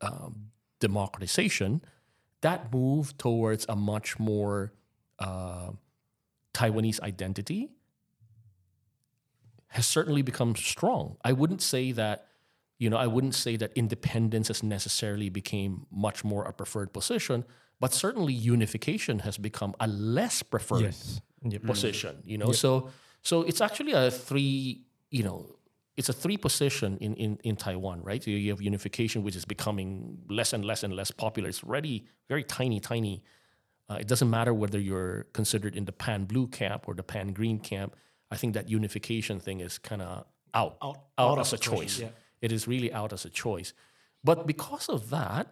[0.00, 1.82] um, democratization,
[2.42, 4.72] that move towards a much more
[5.18, 5.70] uh,
[6.54, 7.70] Taiwanese identity
[9.68, 11.16] has certainly become strong.
[11.24, 12.26] I wouldn't say that,
[12.78, 17.44] you know, I wouldn't say that independence has necessarily became much more a preferred position,
[17.78, 21.20] but certainly unification has become a less preferred Yes.
[21.42, 21.62] Yep.
[21.62, 22.22] position.
[22.24, 22.90] You know, so
[23.22, 24.82] so it's actually a three.
[25.10, 25.56] You know,
[26.00, 28.20] it's a three position in in in Taiwan, right?
[28.24, 29.90] So you have unification, which is becoming
[30.38, 31.48] less and less and less popular.
[31.52, 31.96] It's already
[32.32, 33.16] very tiny, tiny.
[33.88, 37.28] Uh, it doesn't matter whether you're considered in the pan blue camp or the pan
[37.38, 37.90] green camp.
[38.34, 40.10] I think that unification thing is kind of
[40.60, 41.98] out, out, out as a of the question, choice.
[42.04, 42.08] yeah.
[42.46, 43.70] It is really out as a choice.
[44.22, 45.44] But because of that,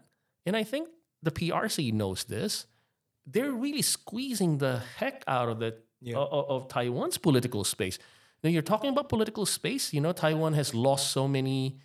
[0.46, 0.88] and I think
[1.26, 2.66] the PRC knows this,
[3.26, 6.16] they're really squeezing the heck out of the Yeah.
[6.18, 7.98] of, Taiwan's political space.
[8.42, 9.92] Now you're talking about political space.
[9.92, 11.78] You know, Taiwan has lost so many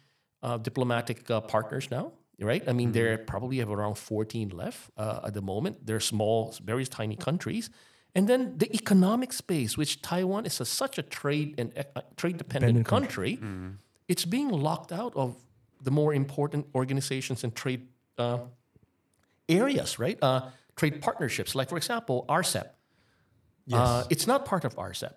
[0.44, 2.64] uh, diplomatic uh, partners now, right?
[2.68, 5.86] I mean, they probably have around 14 left uh, at the moment.
[5.86, 7.70] They're small, very tiny countries.
[8.16, 12.38] And then the economic space, which Taiwan is a, such a trade and uh, trade
[12.38, 13.40] dependent Dependent country,
[14.08, 15.36] it's being locked out of
[15.82, 17.88] the more important organizations and trade
[18.20, 18.38] uh,
[19.50, 20.18] areas, right?
[20.22, 20.42] Uh,
[20.76, 22.68] trade partnerships, like for example, RCEP.
[23.72, 25.14] Uh, it's not part of RCEP.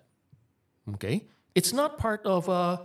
[0.93, 2.77] Okay, it's not part of uh,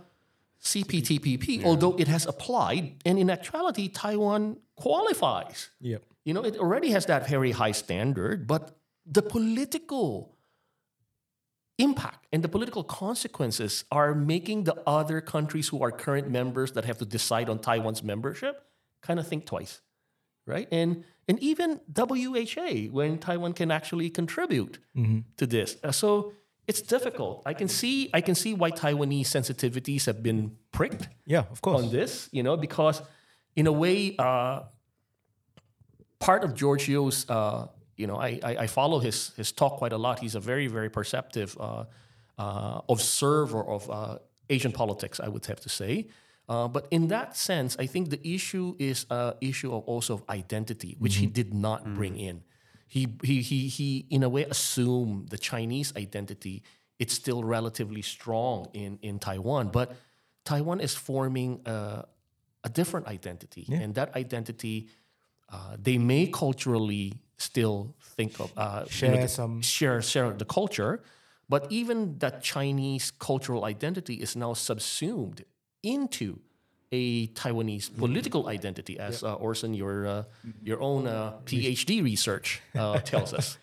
[0.61, 5.69] CPTPP, although it has applied, and in actuality, Taiwan qualifies.
[5.81, 6.03] Yep.
[6.25, 10.33] You know, it already has that very high standard, but the political
[11.77, 16.85] impact and the political consequences are making the other countries who are current members that
[16.85, 18.65] have to decide on Taiwan's membership
[19.01, 19.81] kind of think twice,
[20.45, 20.67] right?
[20.71, 24.79] And and even WHA when Taiwan can actually contribute
[25.37, 25.77] to this.
[25.83, 26.33] Uh, so
[26.67, 27.43] it's difficult.
[27.45, 31.83] I can see I can see why Taiwanese sensitivities have been pricked Yeah, of course.
[31.83, 33.01] on this, you know, because
[33.55, 34.61] in a way, uh,
[36.19, 39.93] part of George Yeo's, uh, you know, I, I, I follow his his talk quite
[39.93, 40.19] a lot.
[40.19, 41.85] He's a very very perceptive uh,
[42.37, 44.17] uh, observer of uh,
[44.49, 46.07] Asian politics, I would have to say.
[46.49, 50.23] Uh, but in that sense, I think the issue is a issue of also of
[50.29, 52.43] identity, which he did not bring in.
[52.95, 56.61] He, he, he, he, in a way, assumed the Chinese identity.
[56.99, 59.87] It's still relatively strong in, in Taiwan, but
[60.45, 62.05] Taiwan is forming a,
[62.63, 64.89] a different identity, and that identity,
[65.49, 71.01] uh, they may culturally still think of uh, you Share some- share share the culture,
[71.49, 75.39] but even that Chinese cultural identity is now subsumed
[75.81, 76.27] into
[76.93, 80.23] a Taiwanese political identity, as uh, Orson, your uh,
[80.63, 83.57] your own uh, PhD research uh, tells us.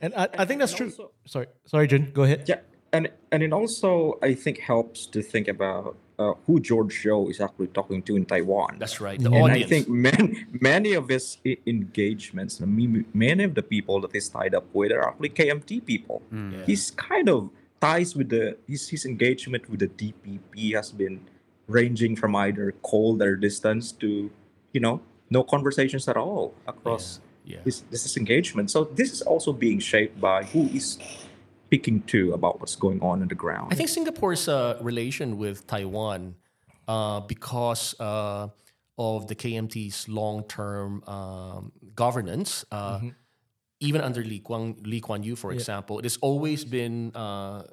[0.00, 0.86] And I, I think that's true.
[0.92, 2.44] also- sorry, sorry, Jun, go ahead.
[2.46, 2.60] Yeah,
[2.92, 7.40] and and it also I think helps to think about uh, who George Yeo is
[7.40, 8.76] actually talking to in Taiwan.
[8.78, 9.18] That's right.
[9.18, 9.36] The Yeah.
[9.42, 9.66] and audience.
[9.66, 10.24] I think many
[10.60, 15.30] many of his engagements, many of the people that he's tied up with are actually
[15.30, 16.22] KMT people.
[16.30, 16.64] Yeah.
[16.68, 21.20] He's kind of ties with the his his engagement with the DPP has been
[21.66, 24.30] ranging from either cold or distance to
[24.72, 25.00] you know
[25.30, 27.58] no conversations at all across yeah.
[27.64, 28.70] this this is engagement.
[28.70, 30.98] So this is also being shaped by who is
[31.66, 33.72] speaking to about what's going on in the ground.
[33.72, 36.36] I think Singapore's uh, relation with Taiwan,
[36.86, 38.48] uh, because uh,
[38.98, 43.00] of the KMT's long-term um, governance, uh,
[43.80, 47.64] even under Lee Kuan, Lee Kuan Yew, for example, it has always been uh,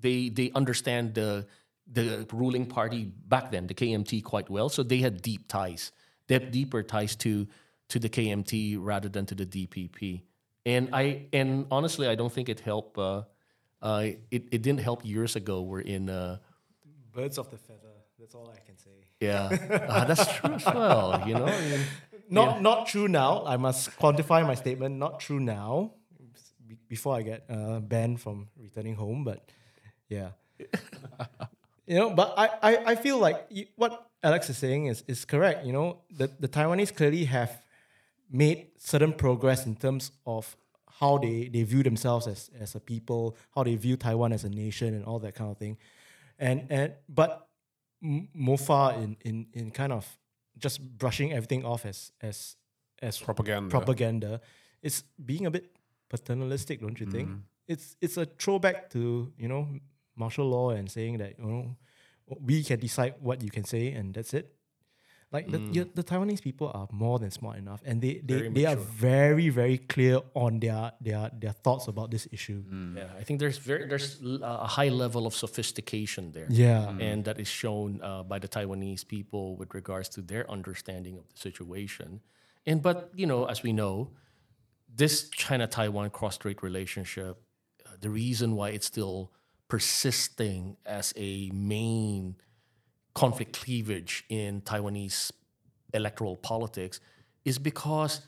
[0.00, 1.46] they they understand the
[1.92, 4.68] the ruling party back then, the KMT, quite well.
[4.68, 5.92] So they had deep ties.
[6.28, 7.46] deep, deeper ties to
[7.88, 10.22] to the KMT rather than to the DPP.
[10.66, 12.98] And I and honestly, I don't think it helped.
[12.98, 13.22] Uh,
[13.80, 15.62] uh, it it didn't help years ago.
[15.62, 16.10] We're in.
[16.10, 16.38] Uh,
[17.12, 17.94] Birds of the feather.
[18.18, 18.90] That's all I can say.
[19.20, 19.48] yeah,
[19.88, 21.22] Ah, that's true as well.
[21.26, 21.80] You know, I mean,
[22.28, 23.44] Not not true now.
[23.46, 24.96] I must quantify my statement.
[24.98, 25.92] Not true now.
[26.68, 29.40] be- Before I get uh, banned from returning home, but
[30.08, 30.30] yeah,
[31.88, 32.10] you know.
[32.10, 35.64] But I, I, I feel like you, what Alex is saying is is correct.
[35.64, 37.62] You know, the the Taiwanese clearly have
[38.30, 40.56] made certain progress in terms of
[41.00, 44.48] how they, they view themselves as, as a people, how they view Taiwan as a
[44.48, 45.78] nation, and all that kind of thing.
[46.38, 47.48] And and but
[48.04, 50.06] Mofa in, in in kind of
[50.58, 52.56] just brushing everything off as as
[53.00, 53.70] as Propaganda.
[53.70, 54.40] propaganda,
[54.82, 55.76] it's being a bit
[56.08, 57.28] paternalistic, don't you think?
[57.28, 57.40] Mm.
[57.66, 59.68] It's it's a throwback to you know
[60.18, 61.76] martial law and saying that you know
[62.40, 64.54] we can decide what you can say and that's it.
[65.30, 65.58] Like the,
[65.94, 69.50] the Taiwanese people are more than smart enough, and they they, Very they are very
[69.50, 72.64] very clear on their their their thoughts about this issue.
[72.96, 76.46] Yeah, I think there's very there's l- a high level of sophistication there.
[76.48, 81.18] Yeah, and that is shown uh, by the Taiwanese people with regards to their understanding
[81.18, 82.22] of the situation.
[82.64, 84.12] And but you know, as we know,
[84.96, 87.36] this China-Taiwan cross-strait relationship,
[87.84, 89.30] uh, the reason why it's still
[89.68, 92.36] persisting as a main
[93.14, 95.30] conflict cleavage in Taiwanese
[95.92, 97.00] electoral politics
[97.44, 98.20] is because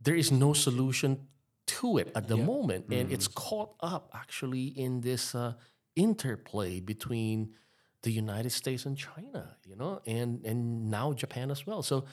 [0.00, 1.26] there is no solution
[1.66, 5.54] to it at the moment, and it's caught up actually in this uh,
[5.96, 7.54] interplay between
[8.02, 11.82] the United States and China, you know, and and now Japan as well.
[11.82, 12.04] So,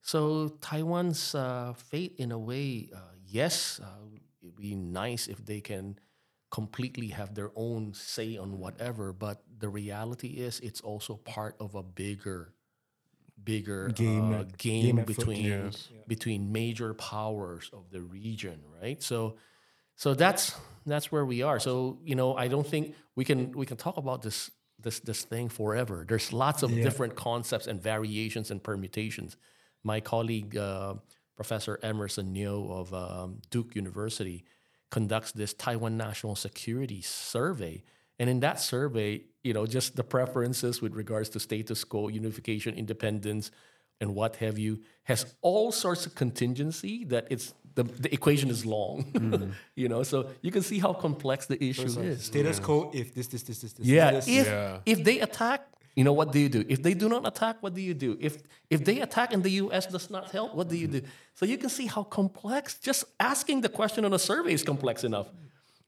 [0.00, 3.86] so Taiwan's uh, fate, in a way, uh, yes, uh,
[4.40, 5.98] it'd be nice if they can
[6.50, 11.74] completely have their own say on whatever, but the reality is it's also part of
[11.74, 12.54] a bigger,
[13.42, 15.88] bigger Game uh, game, game between Yes.
[16.06, 19.02] between major powers of the region, right?
[19.02, 19.36] So,
[19.96, 20.54] so that's
[20.86, 21.58] that's where we are.
[21.60, 25.24] So you know, I don't think we can we can talk about this this this
[25.24, 26.04] thing forever.
[26.08, 29.36] There's lots of different concepts and variations and permutations.
[29.82, 30.94] My colleague uh,
[31.36, 34.44] Professor Emerson Niou of um, Duke University
[34.94, 37.82] conducts this Taiwan National Security Survey.
[38.20, 42.76] And in that survey, you know, just the preferences with regards to status quo, unification,
[42.76, 43.50] independence,
[44.00, 48.64] and what have you, has all sorts of contingency that it's the, the equation is
[48.64, 48.96] long.
[49.14, 49.50] Mm-hmm.
[49.74, 52.26] you know, so you can see how complex the issue is.
[52.26, 52.92] status quo.
[52.94, 53.84] If this this this this this.
[53.84, 54.78] Yeah, this, if Yeah.
[54.86, 56.64] if they attack, you know what do you do?
[56.68, 58.16] If they do not attack, what do you do?
[58.20, 59.86] If if they attack and the U.S.
[59.86, 61.02] does not help, what do you do?
[61.34, 62.78] So you can see how complex.
[62.78, 65.28] Just asking the question on a survey is complex enough.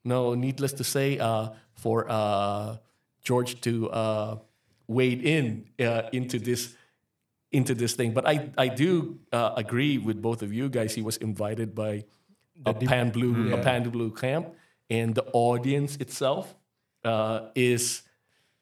[0.05, 2.77] No, needless to say, uh, for uh,
[3.25, 4.39] George to uh,
[4.87, 6.75] wade in uh, into this
[7.51, 8.13] into this thing.
[8.13, 10.95] But I I do uh, agree with both of you guys.
[10.95, 12.05] He was invited by
[12.65, 14.55] a pan blue a pan blue camp,
[14.89, 16.55] and the audience itself
[17.05, 18.03] uh, is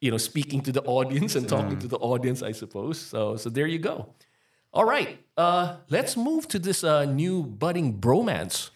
[0.04, 2.42] you know speaking to the audience and talking to the audience.
[2.42, 3.00] I suppose.
[3.00, 4.12] So so there you go.
[4.70, 8.70] All right, uh, let's move to this uh, new budding bromance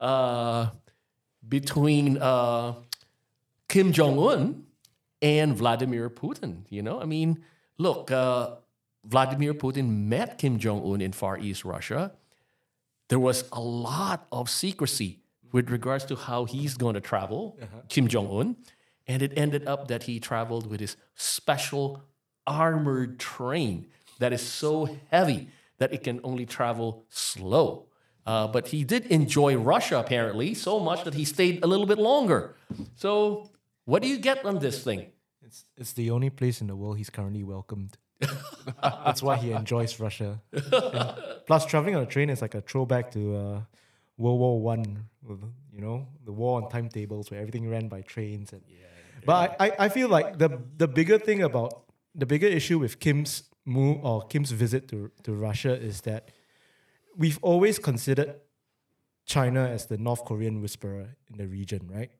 [0.00, 0.70] uh,
[1.46, 2.74] between uh,
[3.68, 4.64] Kim Jong Un
[5.20, 6.64] and Vladimir Putin.
[6.68, 7.44] You know, I mean,
[7.78, 8.56] look, uh,
[9.04, 12.12] Vladimir Putin met Kim Jong Un in Far East Russia.
[13.08, 15.20] There was a lot of secrecy
[15.52, 18.56] with regards to how he's going to travel, Kim Jong Un,
[19.12, 22.02] and it ended up that he traveled with his special
[22.46, 23.86] armored train
[24.18, 27.84] that is so heavy that it can only travel slow.
[28.24, 31.98] Uh, but he did enjoy Russia apparently so much that he stayed a little bit
[31.98, 32.54] longer.
[32.94, 33.50] So,
[33.84, 35.12] what do you get on this thing?
[35.44, 37.98] It's it's the only place in the world he's currently welcomed.
[38.82, 40.40] That's why he enjoys Russia.
[40.52, 41.14] And
[41.46, 43.60] plus, traveling on a train is like a throwback to uh,
[44.16, 45.08] World War One.
[45.74, 48.52] You know, the war on timetables where everything ran by trains.
[48.52, 48.62] And
[49.24, 53.44] but I, I, feel like the the bigger thing about the bigger issue with Kim's
[53.64, 56.30] move or Kim's visit to to Russia is that
[57.16, 58.36] we've always considered
[59.24, 62.10] China as the North Korean whisperer in the region, right?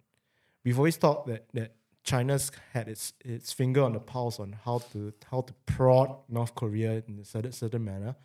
[0.64, 4.78] We've always thought that that China's had its its finger on the pulse on how
[4.92, 8.16] to how to prod North Korea in a certain certain manner,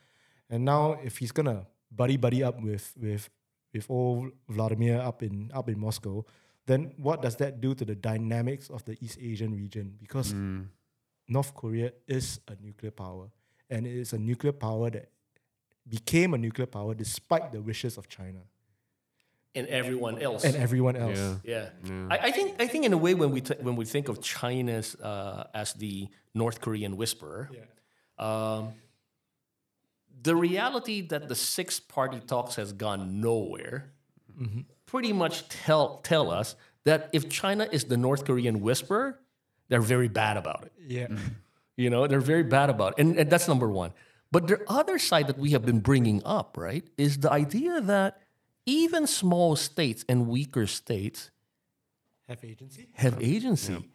[0.50, 3.30] and now if he's gonna buddy buddy up with with
[3.74, 6.26] with old Vladimir up in up in Moscow,
[6.68, 9.96] then what does that do to the dynamics of the East Asian region?
[10.00, 10.34] Because
[11.28, 13.30] North Korea is a nuclear power,
[13.70, 15.10] and it is a nuclear power that
[15.90, 18.42] became a nuclear power despite the wishes of China
[19.56, 20.44] And everyone else.
[20.46, 21.18] and everyone else.
[21.44, 21.70] Yeah.
[21.84, 24.08] Yeah, I, I think I think in a way when we t- when we think
[24.10, 27.50] of China's uh, as the North Korean whisperer,
[28.20, 28.74] um,
[30.24, 33.78] the reality that the six party talks has gone nowhere,
[34.88, 39.20] pretty much tell tell us that if China is the North Korean whisperer,
[39.70, 40.72] they're very bad about it.
[40.88, 41.08] Yeah.
[41.08, 41.20] Mm.
[41.76, 43.02] You know, they're very bad about it.
[43.02, 43.94] And, and that's number one.
[44.32, 48.20] But the other side that we have been bringing up, right, is the idea that
[48.66, 51.30] even small states and weaker states
[52.28, 52.88] Have agency.
[52.96, 53.90] have agency.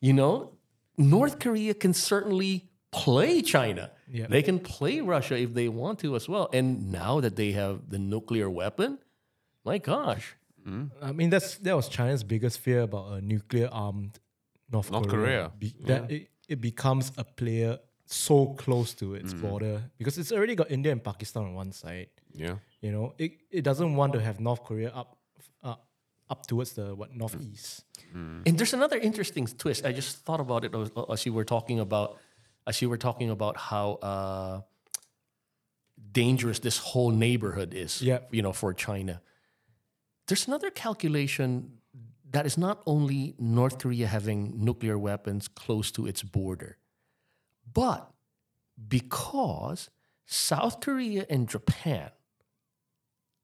[0.00, 0.52] You know,
[0.98, 3.90] North Korea can certainly play China.
[4.08, 4.26] Yeah.
[4.28, 6.48] They can play Russia if they want to as well.
[6.52, 8.98] And now that they have the nuclear weapon,
[9.64, 10.36] my gosh,
[11.02, 14.18] I mean, that's that was China's biggest fear about a nuclear armed
[14.72, 15.24] North, North Korea.
[15.24, 15.52] Korea.
[15.58, 20.54] Be- That it, it becomes a player so close to its border because it's already
[20.54, 22.08] got India and Pakistan on one side.
[22.32, 22.56] Yeah.
[22.80, 25.16] You know, it, it doesn't want to have North Korea up
[25.62, 25.76] uh,
[26.28, 27.84] up towards the what northeast.
[28.46, 29.84] And there's another interesting twist.
[29.84, 32.18] I just thought about it as, as you were talking about,
[32.66, 34.60] as you were talking about how uh,
[36.12, 38.02] dangerous this whole neighborhood is.
[38.02, 38.18] Yeah.
[38.30, 39.20] You know, for China.
[40.26, 41.78] There's another calculation
[42.30, 46.78] that is not only North Korea having nuclear weapons close to its border,
[47.72, 48.10] but
[48.88, 49.90] because
[50.26, 52.10] South Korea and Japan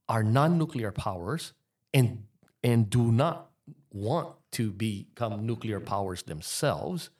[0.08, 1.52] are non-nuclear powers
[1.94, 2.24] and
[2.62, 3.50] and do not
[3.92, 7.10] want to become nuclear powers themselves,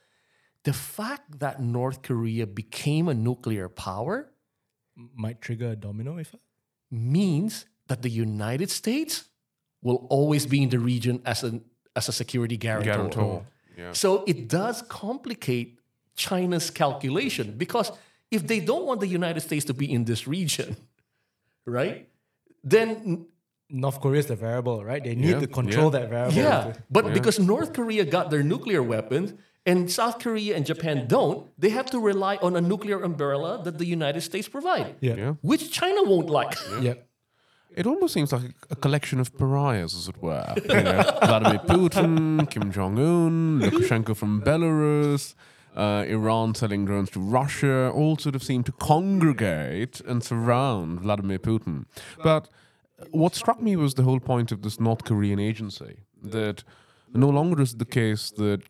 [0.64, 4.32] the fact that North Korea became a nuclear power
[5.14, 6.42] Might trigger a domino effect.
[6.90, 9.29] means that the United States
[9.82, 11.60] will always be in the region as a
[11.96, 12.92] as a security guarantor.
[12.92, 13.46] Guarantor.
[13.76, 13.92] Yeah.
[13.92, 15.78] So it does complicate
[16.16, 17.90] China's calculation because
[18.30, 20.76] if they don't want the United States to be in this region,
[21.66, 22.08] right?
[22.62, 23.26] Then
[23.70, 25.02] North Korea is the variable, right?
[25.02, 26.00] They need Yeah, to control yeah.
[26.00, 26.36] that variable.
[26.38, 29.32] yeah, but because North Korea got their nuclear weapons
[29.66, 33.78] and South Korea and Japan don't, they have to rely on a nuclear umbrella that
[33.78, 35.14] the United States provide, Yeah.
[35.16, 35.32] Yeah.
[35.42, 36.54] which China won't like.
[36.80, 36.94] Yeah.
[37.76, 40.54] It almost seems like a collection of pariahs, as it were.
[40.68, 45.34] You know, Vladimir Putin, Kim Jong Un, Lukashenko from Belarus,
[45.76, 51.38] uh, Iran selling drones to Russia, all sort of seem to congregate and surround Vladimir
[51.38, 51.84] Putin.
[52.22, 52.48] But
[53.10, 56.64] what struck me was the whole point of this North Korean agency that
[57.14, 58.62] no longer is the case that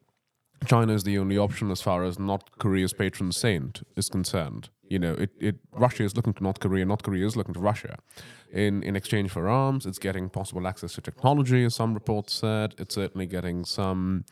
[0.67, 4.69] China is the only option as far as North Korea's patron saint is concerned.
[4.89, 7.61] You know, it, it Russia is looking to North Korea, North Korea is looking to
[7.61, 7.99] Russia.
[8.53, 12.75] In in exchange for arms, it's getting possible access to technology, as some reports said.
[12.79, 14.25] It's certainly getting some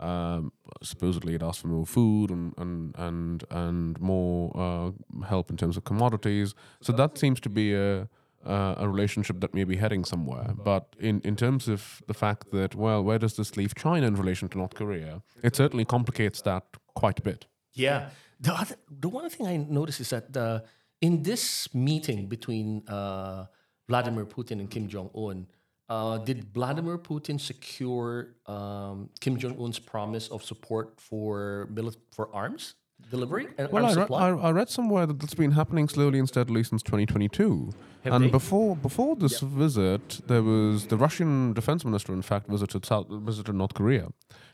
[0.00, 0.52] um,
[0.82, 5.76] supposedly it asked for more food and and and, and more uh, help in terms
[5.76, 6.54] of commodities.
[6.80, 8.08] So that seems to be a
[8.46, 10.54] uh, a relationship that may be heading somewhere.
[10.64, 14.14] But in, in terms of the fact that, well, where does this leave China in
[14.14, 15.22] relation to North Korea?
[15.42, 16.64] It certainly complicates that
[16.94, 17.46] quite a bit.
[17.72, 18.10] Yeah.
[18.40, 20.60] The other, the one thing I noticed is that uh,
[21.00, 23.46] in this meeting between uh,
[23.88, 25.46] Vladimir Putin and Kim Jong Un,
[25.88, 32.28] uh, did Vladimir Putin secure um, Kim Jong Un's promise of support for mili- for
[32.34, 32.74] arms
[33.10, 36.28] delivery and Well, I, re- I, I read somewhere that it's been happening slowly and
[36.28, 37.72] steadily since 2022.
[38.04, 38.30] Have and they?
[38.30, 43.54] before before this visit, there was the Russian defense minister, in fact, visited South, visited
[43.54, 44.08] North Korea,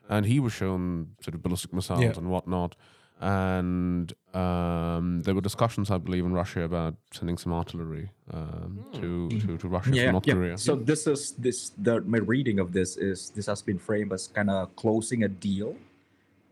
[0.08, 2.12] and he was shown sort of ballistic missiles Yeah.
[2.16, 2.76] and whatnot.
[3.20, 9.28] And um, there were discussions, I believe, in Russia about sending some artillery um, to,
[9.40, 10.58] to to Russia from North Korea.
[10.58, 14.26] So this is this the my reading of this is this has been framed as
[14.26, 15.76] kind of closing a deal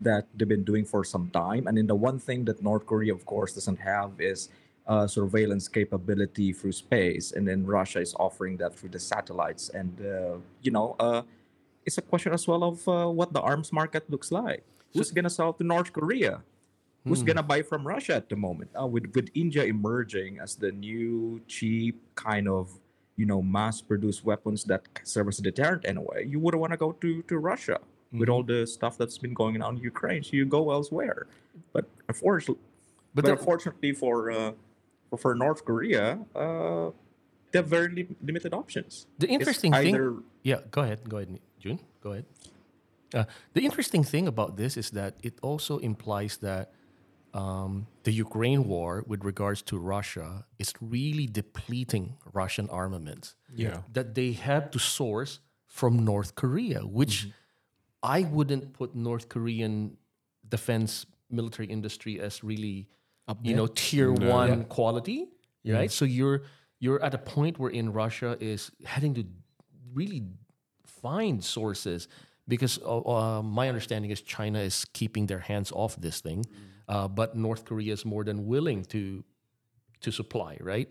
[0.03, 1.67] that they've been doing for some time.
[1.67, 4.49] And then the one thing that North Korea, of course, doesn't have is
[4.87, 9.69] uh, surveillance capability through space, and then Russia is offering that through the satellites.
[9.69, 11.21] And uh, you know, uh,
[11.85, 14.63] it's a question as well of uh, what the arms market looks like.
[14.93, 16.43] Who's gonna sell to North Korea?
[17.05, 18.71] Who's gonna buy from Russia at the moment?
[18.79, 22.79] Uh, with with India emerging as the new cheap kind of
[23.15, 26.91] you know mass-produced weapons that serve as a deterrent anyway, you wouldn't want to go
[26.91, 27.79] to to Russia
[28.19, 30.23] with all the stuff that's been going on in Ukraine.
[30.23, 31.27] So you go elsewhere.
[31.73, 32.63] But unfortunately,
[33.15, 34.51] But but, unfortunately for uh,
[35.09, 36.05] for, for North Korea,
[36.35, 36.89] uh,
[37.51, 38.91] they have very lim- limited options.
[39.19, 42.25] The It's interesting thing, yeah, go ahead, go ahead, June, go ahead.
[43.13, 46.73] Uh, the interesting thing about this is that it also implies that
[47.33, 53.35] um, the Ukraine war, with regards to Russia, is really depleting Russian armaments.
[53.55, 53.81] Yeah.
[53.93, 57.27] that they had to source from North Korea, which
[58.03, 59.97] I wouldn't put North Korean
[60.49, 62.87] defense military industry as really,
[63.41, 65.29] you know, tier one quality,
[65.79, 65.91] right?
[65.91, 66.43] So you're
[66.79, 69.25] you're at a point where in Russia is heading to
[69.93, 70.23] really
[70.85, 72.07] find sources
[72.47, 76.45] because uh, uh, my understanding is China is keeping their hands off this thing,
[76.89, 79.23] uh, but North Korea is more than willing to
[80.01, 80.89] to supply, right?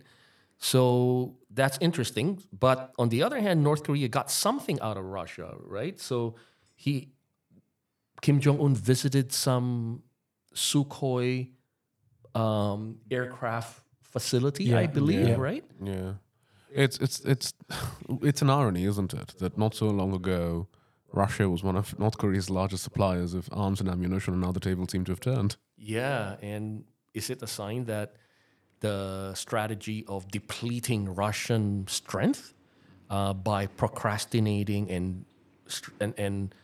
[0.59, 2.43] So that's interesting.
[2.59, 6.01] But on the other hand, North Korea got something out of Russia, right?
[6.01, 6.37] So
[6.83, 7.09] he,
[8.23, 10.03] Kim Jong Un visited some
[10.55, 11.49] Sukhoi
[12.35, 15.37] um, aircraft facility, I believe, Yeah.
[15.49, 15.65] right?
[15.83, 16.13] Yeah,
[16.71, 17.55] it's it's it's
[18.31, 20.67] it's an irony, isn't it, that not so long ago
[21.13, 24.61] Russia was one of North Korea's largest suppliers of arms and ammunition, and now the
[24.61, 25.57] table seem to have turned.
[25.77, 28.17] Yeah, and is it a sign that
[28.81, 32.55] the strategy of depleting Russian strength
[33.11, 35.25] uh, by procrastinating and,
[36.01, 36.55] and and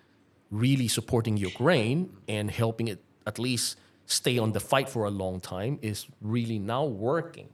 [0.51, 3.77] really supporting Ukraine and helping it at least
[4.07, 7.49] stay on the fight for a long time is really now working,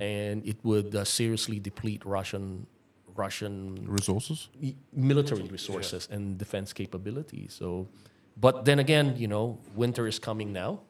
[0.00, 2.66] and it would uh, seriously deplete Russian
[3.14, 4.48] Russian Resources?
[4.62, 7.52] y- military resources and defense capabilities.
[7.60, 7.88] So,
[8.44, 10.80] but then again, you know, winter is coming now,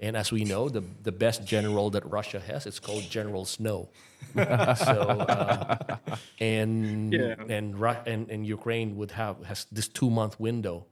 [0.00, 3.88] and as we know, the the best general that Russia has is called General Snow.
[4.34, 4.96] so,
[5.28, 5.96] uh,
[6.40, 7.34] and Yeah.
[7.56, 10.86] and, Ru- and and Ukraine would have has this two month window.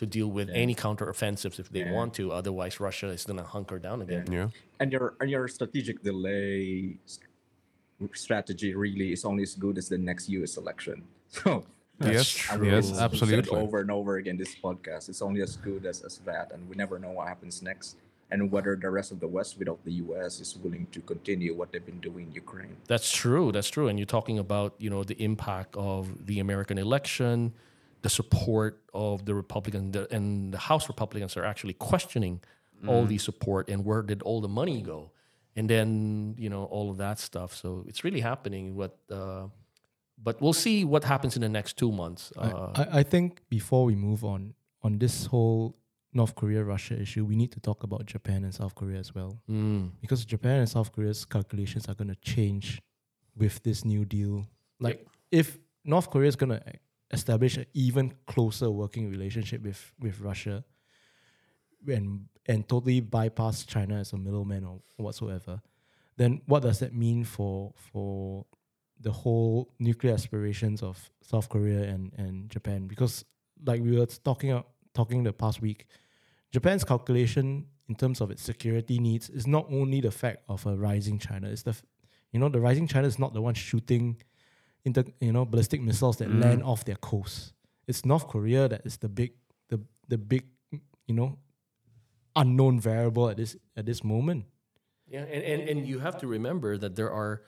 [0.00, 1.90] To deal with any counteroffensives if they Yeah.
[1.98, 4.26] want to, otherwise Russia is gonna hunker down again.
[4.30, 4.48] Yeah.
[4.80, 6.96] and your and your strategic delay
[8.14, 10.56] strategy really is only as good as the next U.S.
[10.56, 11.02] election.
[11.30, 11.64] So
[12.00, 13.58] Yes, I yes, we've said it absolutely.
[13.58, 15.08] over and over again this podcast.
[15.08, 17.96] It's only as good as, as that, and we never know what happens next,
[18.30, 21.72] and whether the rest of the West, without the U.S., is willing to continue what
[21.72, 22.76] they've been doing in Ukraine.
[22.86, 23.52] That's true.
[23.52, 23.88] That's true.
[23.88, 27.54] And you're talking about you know the impact of the American election,
[28.02, 32.40] the support of the Republican the, and the House Republicans are actually questioning
[32.86, 35.10] all the support and where did all the money go,
[35.56, 37.54] and then you know all of that stuff.
[37.54, 38.76] So it's really happening.
[38.76, 39.46] What, uh,
[40.22, 42.32] but we'll see what happens in the next two months.
[42.36, 45.76] Uh, I, I think before we move on on this whole
[46.20, 49.32] North Korea Russia issue, we need to talk about Japan and South Korea as well.
[49.48, 52.66] mm, Because Japan and South Korea's calculations are going to change
[53.42, 54.34] with this new deal.
[54.86, 54.98] Like,
[55.40, 55.46] if
[55.84, 56.62] North Korea is going to
[57.18, 60.56] establish an even closer working relationship with, with Russia
[61.86, 65.60] and, and totally bypass China as a middleman or whatsoever,
[66.16, 68.44] then what does that mean for, for
[69.00, 72.88] the whole nuclear aspirations of South Korea and, and Japan?
[72.88, 73.24] Because,
[73.64, 74.62] like we were talking,
[74.94, 75.86] talking the past week,
[76.50, 80.76] Japan's calculation in terms of its security needs is not only the fact of a
[80.76, 81.48] rising China.
[81.48, 81.82] It's the, f-
[82.32, 84.20] you know, the rising China is not the one shooting
[84.84, 86.42] inter, you know, ballistic missiles that mm.
[86.42, 87.54] land off their coast.
[87.86, 89.32] It's North Korea that is the big,
[89.68, 90.44] the the big,
[91.06, 91.38] you know,
[92.36, 94.44] unknown variable at this at this moment.
[95.06, 97.42] Yeah, and, and, and you have to remember that there are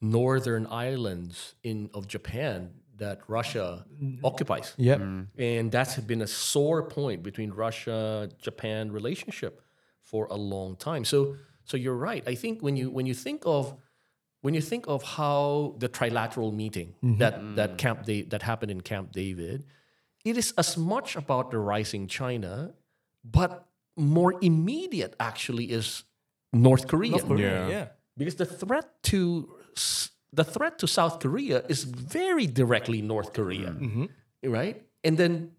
[0.00, 2.70] northern islands in of Japan
[3.00, 4.20] that Russia mm.
[4.22, 4.74] occupies.
[4.76, 5.00] Yep.
[5.00, 5.26] Mm.
[5.38, 9.62] And that's been a sore point between Russia Japan relationship
[10.02, 11.04] for a long time.
[11.04, 12.22] So so you're right.
[12.26, 13.74] I think when you when you think of
[14.42, 17.18] when you think of how the trilateral meeting mm-hmm.
[17.18, 17.56] that mm.
[17.56, 19.64] that Camp da- that happened in Camp David,
[20.24, 22.74] it is as much about the rising China,
[23.24, 26.04] but more immediate actually is
[26.52, 27.10] North Korea.
[27.10, 27.68] North Korea, Yeah.
[27.68, 27.86] yeah.
[28.16, 33.74] Because the threat to s- the threat to South Korea is very directly North Korea,
[34.44, 34.82] right?
[35.04, 35.52] And then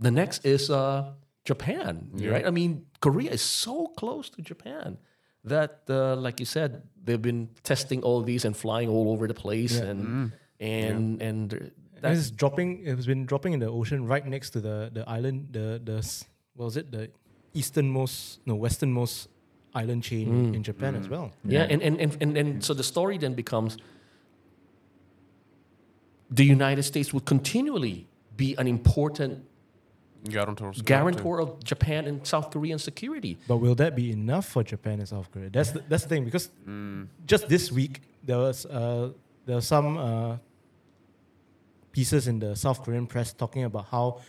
[0.00, 1.12] the next is uh,
[1.44, 2.46] Japan, right?
[2.46, 4.98] I mean, Korea is so close to Japan
[5.44, 9.34] that, uh, like you said, they've been testing all these and flying all over the
[9.34, 11.52] place, and and and
[11.96, 12.84] And that's it's dropping.
[12.84, 15.48] It's been dropping in the ocean right next to the the island.
[15.56, 15.96] The the
[16.56, 16.90] what was it?
[16.92, 17.08] The
[17.54, 19.28] easternmost, no, westernmost
[19.76, 21.26] island chain in Japan as well.
[21.44, 23.76] Yeah, and, and, and, and, and so the story then becomes
[26.30, 28.06] the United States will continually
[28.36, 29.44] be an important
[30.28, 30.82] Guarantors.
[30.82, 33.38] guarantor of Japan and South Korean security.
[33.46, 35.50] But will that be enough for Japan and South Korea?
[35.50, 36.50] That's the, that's the thing because
[37.26, 39.12] just this week there was uh,
[39.46, 40.36] there were some uh,
[41.92, 44.20] pieces in the South Korean press talking about how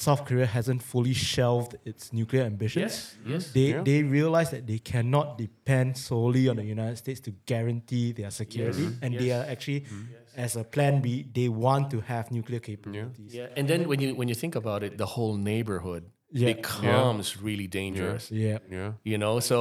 [0.00, 2.82] South Korea hasn't fully shelved its nuclear ambitions.
[2.82, 3.16] yes.
[3.26, 3.52] yes.
[3.52, 3.82] They Yeah.
[3.82, 8.86] they realize that they cannot depend solely on the United States to guarantee their security,
[9.02, 10.40] and they are actually, mm-hmm.
[10.46, 13.34] as a plan B, they want to have nuclear capabilities.
[13.34, 16.54] Yeah, and then when you when you think about it, the whole neighborhood Yeah.
[16.54, 18.30] becomes really dangerous.
[18.30, 18.58] Yeah.
[18.70, 18.92] Yeah.
[19.10, 19.58] You know, so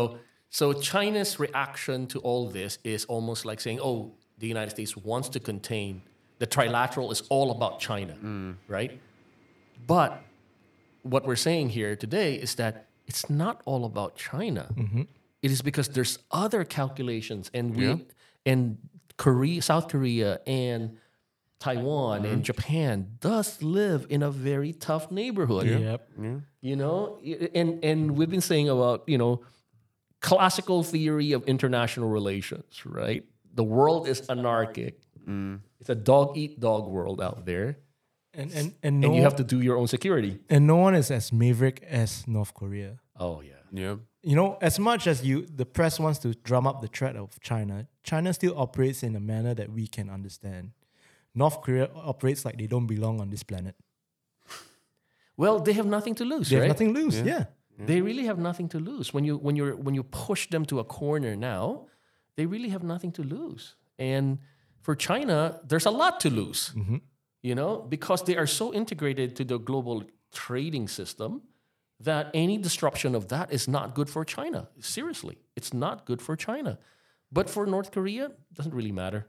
[0.49, 3.97] so China's reaction to all this is almost like saying, "Oh,
[4.41, 6.01] the United States wants to contain
[6.39, 8.55] the trilateral is all about China, mm.
[8.77, 8.91] right?"
[9.85, 10.11] But
[11.03, 14.69] what we're saying here today is that it's not all about China.
[14.75, 15.03] Mm-hmm.
[15.41, 17.95] It is because there's other calculations, and we Yeah.
[18.45, 18.77] and
[19.17, 20.97] Korea, South Korea, and
[21.59, 22.41] Taiwan and mm-hmm.
[22.41, 26.09] Japan does live in a very tough neighborhood Yep.
[26.21, 26.35] Yeah.
[26.61, 27.19] you know
[27.53, 29.41] and and we've been saying about you know
[30.21, 35.59] classical theory of international relations right the world is anarchic mm.
[35.81, 37.77] it's a dog eat dog world out there
[38.33, 40.93] And and and no, and you have to do your own security and no one
[40.95, 42.99] is as maverick as North Korea.
[43.19, 43.95] oh yeah Yeah.
[44.21, 47.39] You know, as much as you the press wants to drum up the threat of
[47.39, 50.71] China, China still operates in a manner that we can understand.
[51.33, 53.75] North Korea operates like they don't belong on this planet.
[55.37, 57.21] well they have nothing to lose They have right nothing to lose.
[57.21, 57.45] Yeah.
[57.77, 60.79] they really have nothing to lose when you when you're when you push them to
[60.79, 61.85] a corner now
[62.35, 64.37] they really have nothing to lose and
[64.81, 66.71] for China, there's a lot to lose.
[66.75, 66.97] Mm-hmm.
[67.41, 71.41] You know, because they are so integrated to the global trading system
[72.01, 74.69] that any disruption of that is not good for China.
[74.79, 76.79] Seriously, it's not good for China.
[77.31, 79.27] But for North Korea, it doesn't really matter.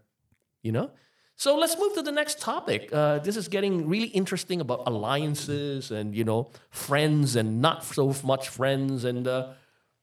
[0.63, 0.91] You know?
[1.37, 2.93] So let's move to the next topic.
[2.93, 8.15] Uh, this is getting really interesting about alliances and, you know, friends and not so
[8.23, 9.05] much friends.
[9.05, 9.53] And uh,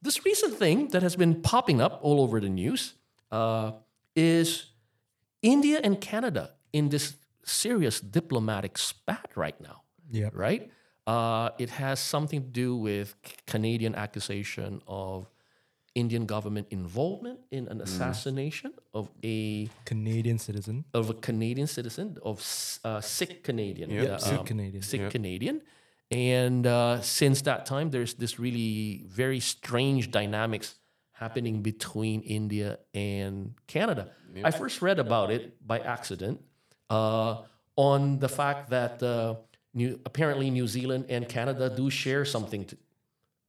[0.02, 2.94] this recent thing that has been popping up all over the news
[3.30, 3.72] uh,
[4.16, 4.66] is
[5.40, 7.14] India and Canada in this
[7.48, 10.30] serious diplomatic spat right now Yeah.
[10.32, 10.70] right?
[11.06, 13.14] Uh, it has something to do with
[13.46, 15.26] Canadian accusation of
[15.94, 20.84] Indian government involvement in an assassination of a Canadian citizen.
[20.92, 22.38] of a Canadian citizen of
[22.84, 24.04] uh, Sikh Canadian, Yep.
[24.06, 24.82] yeah, Sikh um, Canadian.
[24.82, 25.10] Sikh Yep.
[25.12, 25.62] Canadian,
[26.10, 30.74] and uh, since that time, there's this really very strange dynamics
[31.12, 34.12] happening between India and Canada.
[34.44, 36.40] I first read about it by accident
[36.90, 37.42] uh,
[37.76, 39.36] on the fact that uh,
[39.74, 42.76] New, apparently New Zealand and Canada do share something to,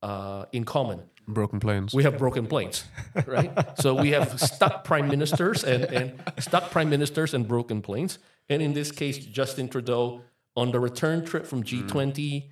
[0.04, 1.02] uh, in common.
[1.28, 1.94] Broken planes.
[1.94, 2.86] We have broken planes,
[3.26, 3.52] right?
[3.80, 8.18] so we have stuck prime ministers and, and stuck prime ministers and broken planes.
[8.50, 10.22] And in this case, Justin Trudeau
[10.56, 12.50] on the return trip from G20,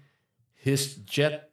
[0.54, 1.52] his jet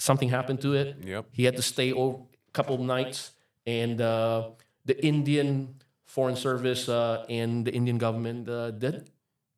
[0.00, 0.96] something happened to it.
[1.04, 1.26] Yep.
[1.30, 3.32] He had to stay over a couple of nights,
[3.66, 4.50] and uh,
[4.84, 5.79] the Indian
[6.10, 9.10] Foreign Service uh, and the Indian government uh, did,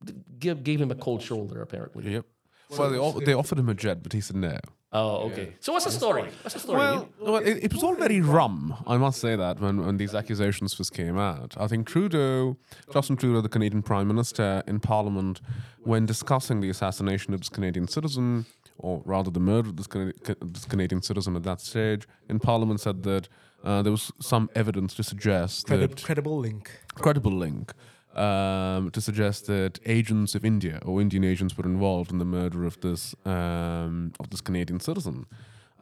[0.04, 2.12] did give gave him a cold shoulder apparently.
[2.12, 2.26] Yep.
[2.70, 4.58] Well, they, off- they offered him a jet, but he said no.
[4.94, 5.54] Oh, okay.
[5.60, 6.24] So what's the story?
[6.42, 6.78] What's the story?
[6.78, 10.14] Well, well it, it was all very rum, I must say that, when, when these
[10.14, 11.54] accusations first came out.
[11.58, 12.58] I think Trudeau,
[12.92, 15.40] Justin Trudeau, the Canadian Prime Minister, in Parliament,
[15.82, 18.44] when discussing the assassination of this Canadian citizen,
[18.78, 22.38] or rather the murder of this, Cana- Ca- this Canadian citizen at that stage, in
[22.40, 23.28] Parliament said that
[23.64, 26.70] uh, there was some evidence to suggest Credi- that credible link.
[26.94, 27.72] credible link
[28.14, 32.64] um, to suggest that agents of India or Indian agents were involved in the murder
[32.64, 35.26] of this um, of this Canadian citizen.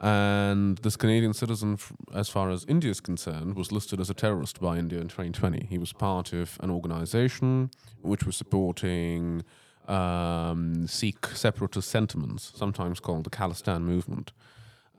[0.03, 4.15] And this Canadian citizen, f- as far as India is concerned, was listed as a
[4.15, 5.67] terrorist by India in 2020.
[5.69, 7.71] He was part of an organization
[8.01, 9.43] which was supporting
[9.91, 14.33] um, Sikh separatist sentiments, sometimes called the Khalistan movement.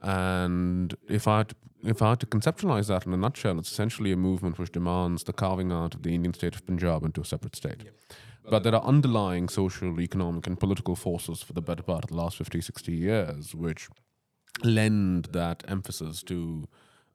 [0.02, 3.72] And if I had to, if I had to conceptualize that in a nutshell, it's
[3.72, 7.20] essentially a movement which demands the carving out of the Indian state of Punjab into
[7.20, 7.84] a separate state.
[8.48, 12.16] But there are underlying social, economic, and political forces for the better part of the
[12.16, 13.88] last 50, 60 years which
[14.62, 16.68] lend that emphasis to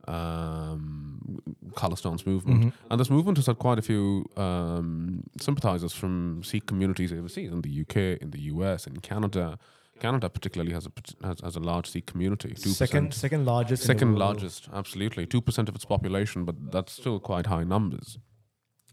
[0.07, 1.41] um,
[1.75, 2.73] Khalistan's movement.
[2.89, 7.61] And this movement has had quite a few um, sympathizers from Sikh communities overseas, in
[7.61, 9.57] the UK, in the US, in Canada.
[9.99, 12.49] Canada particularly has a has, has a large Sikh community.
[12.49, 12.67] 2%.
[12.67, 13.83] Second, second largest.
[13.83, 15.25] Second largest, absolutely.
[15.25, 18.19] 2% of its population, but that's still quite high numbers.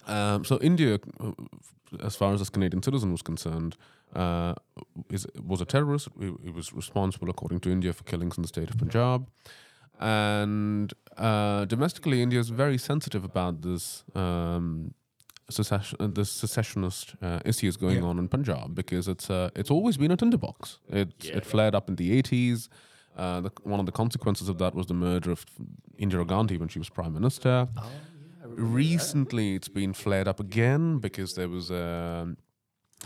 [0.07, 1.33] Um, so India, uh,
[2.03, 3.77] as far as this Canadian citizen was concerned,
[4.15, 4.55] uh,
[5.11, 6.09] is, was a terrorist.
[6.19, 9.27] He was responsible, according to India, for killings in the state of Punjab.
[10.01, 14.95] And uh, domestically, India is very sensitive about this um,
[15.49, 18.09] secession, uh, this secessionist uh, issues going Yeah.
[18.09, 20.79] on in Punjab because it's uh, it's always been a tinderbox.
[20.89, 22.69] It it flared up in the eighties.
[23.17, 25.45] Uh, the, one of the consequences of that was the murder of
[25.99, 27.69] Indira Gandhi when she was prime minister.
[28.57, 32.35] Recently, it's been flared up again because there was a,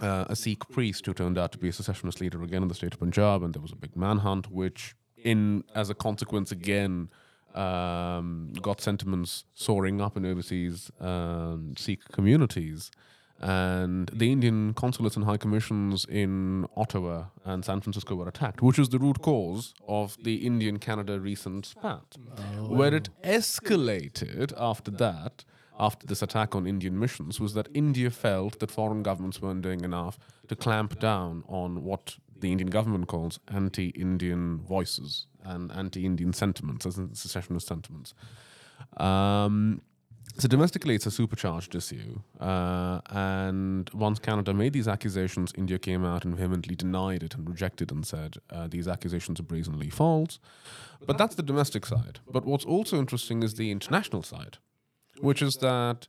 [0.03, 2.75] uh, a Sikh priest who turned out to be a secessionist leader again in the
[2.75, 4.95] state of Punjab, and there was a big manhunt, which,
[5.25, 7.09] in as a consequence, again
[7.55, 12.91] um, got sentiments soaring up in overseas um, Sikh communities.
[13.41, 18.79] And the Indian consulates and high commissions in Ottawa and San Francisco were attacked, which
[18.79, 22.17] was the root cause of the Indian Canada recent spat.
[22.59, 25.45] Where it escalated after that,
[25.79, 29.85] after this attack on Indian missions, was that India felt that foreign governments weren't doing
[29.85, 36.05] enough to clamp down on what the Indian government calls anti Indian voices and anti
[36.05, 38.15] Indian sentiments, as in secessionist sentiments.
[38.97, 39.83] Um,
[40.37, 42.21] so domestically, it's a supercharged issue.
[42.39, 47.49] Uh, and once Canada made these accusations, India came out and vehemently denied it and
[47.49, 50.39] rejected and said uh, these accusations are brazenly false.
[51.05, 52.21] But that's the domestic side.
[52.31, 54.59] But what's also interesting is the international side,
[55.21, 56.07] which is that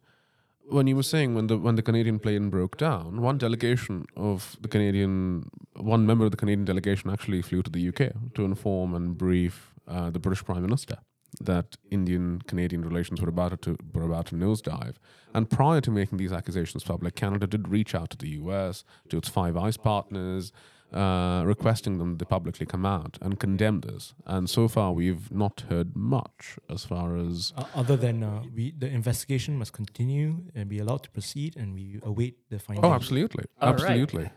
[0.70, 4.58] when you were saying when the when the Canadian plane broke down, one delegation of
[4.62, 8.94] the Canadian, one member of the Canadian delegation actually flew to the UK to inform
[8.94, 10.98] and brief uh, the British Prime Minister
[11.42, 14.96] that Indian Canadian relations were about to were about to nosedive.
[15.34, 19.18] And prior to making these accusations public, Canada did reach out to the US, to
[19.18, 20.52] its Five Eyes partners,
[20.94, 24.14] uh, requesting them to publicly come out and condemn this.
[24.26, 27.54] And so far, we've not heard much as far as.
[27.56, 31.74] Uh, other than uh, we, the investigation must continue and be allowed to proceed, and
[31.76, 32.86] we await the findings.
[32.86, 33.82] Oh, absolutely, All right.
[33.82, 34.30] absolutely.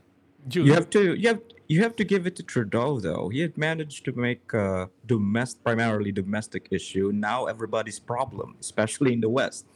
[0.48, 3.28] Jude, You have to you have you have to give it to Trudeau though.
[3.28, 9.20] He had managed to make a domestic, primarily domestic issue now everybody's problem, especially in
[9.20, 9.66] the West.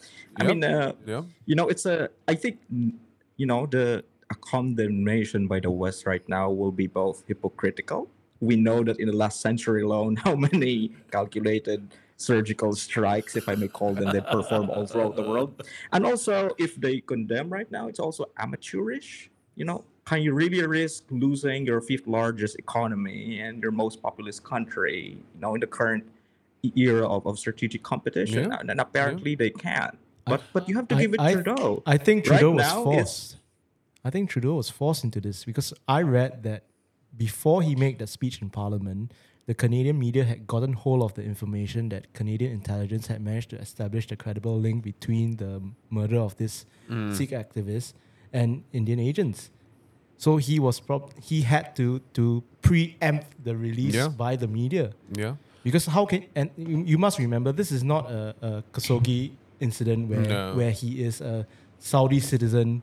[0.41, 1.23] I mean, uh, Yeah.
[1.47, 2.11] you know, it's a.
[2.27, 2.59] I think
[3.37, 8.09] you know the a condemnation by the West right now will be both hypocritical.
[8.41, 13.55] We know that in the last century alone, how many calculated surgical strikes, if I
[13.55, 15.63] may call them, they perform all throughout the world.
[15.93, 19.31] And also, if they condemn right now, it's also amateurish.
[19.55, 24.39] You know, can you really risk losing your fifth largest economy and your most populous
[24.41, 25.19] country?
[25.35, 26.05] You know, in the current
[26.77, 28.59] era of, of strategic competition, Yeah.
[28.61, 29.97] and, and apparently they can.
[30.25, 31.83] But but you have to I- give it I- Trudeau.
[31.87, 33.37] I think Right Trudeau was now, it's- forced.
[34.07, 36.63] I think Trudeau was forced into this because I read that
[37.17, 39.11] before he made that speech in Parliament,
[39.47, 43.57] the Canadian media had gotten hold of the information that Canadian intelligence had managed to
[43.59, 47.13] establish the credible link between the murder of this mm.
[47.17, 47.95] Sikh activist
[48.33, 49.51] and Indian agents.
[50.19, 54.09] So he was prob- he had to to preempt the release Yeah.
[54.09, 54.93] by the media.
[55.23, 55.35] Yeah.
[55.65, 60.09] Because how can and you, you must remember this is not a, a Khashoggi incident
[60.11, 60.55] where No.
[60.59, 61.47] where he is a
[61.79, 62.83] Saudi citizen,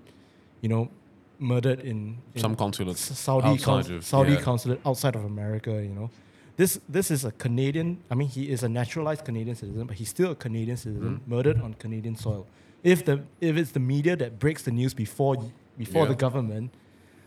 [0.61, 0.83] you know,
[1.39, 4.41] murdered in, in Some consulate Saudi outside cons- of- Saudi yeah.
[4.41, 5.71] consulate outside of America.
[5.71, 6.09] You know,
[6.57, 7.97] this this is a Canadian.
[8.11, 11.27] I mean, he is a naturalized Canadian citizen, but he's still a Canadian citizen Mm.
[11.27, 12.45] murdered on Canadian soil.
[12.83, 15.35] If the if it's the media that breaks the news before
[15.77, 16.09] before Yeah.
[16.09, 16.71] the government,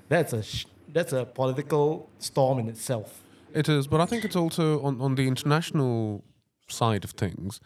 [0.08, 3.22] that's a sh- that's a political storm in itself.
[3.54, 6.22] It is, but I think it's also on, on the international
[6.68, 7.60] side of things.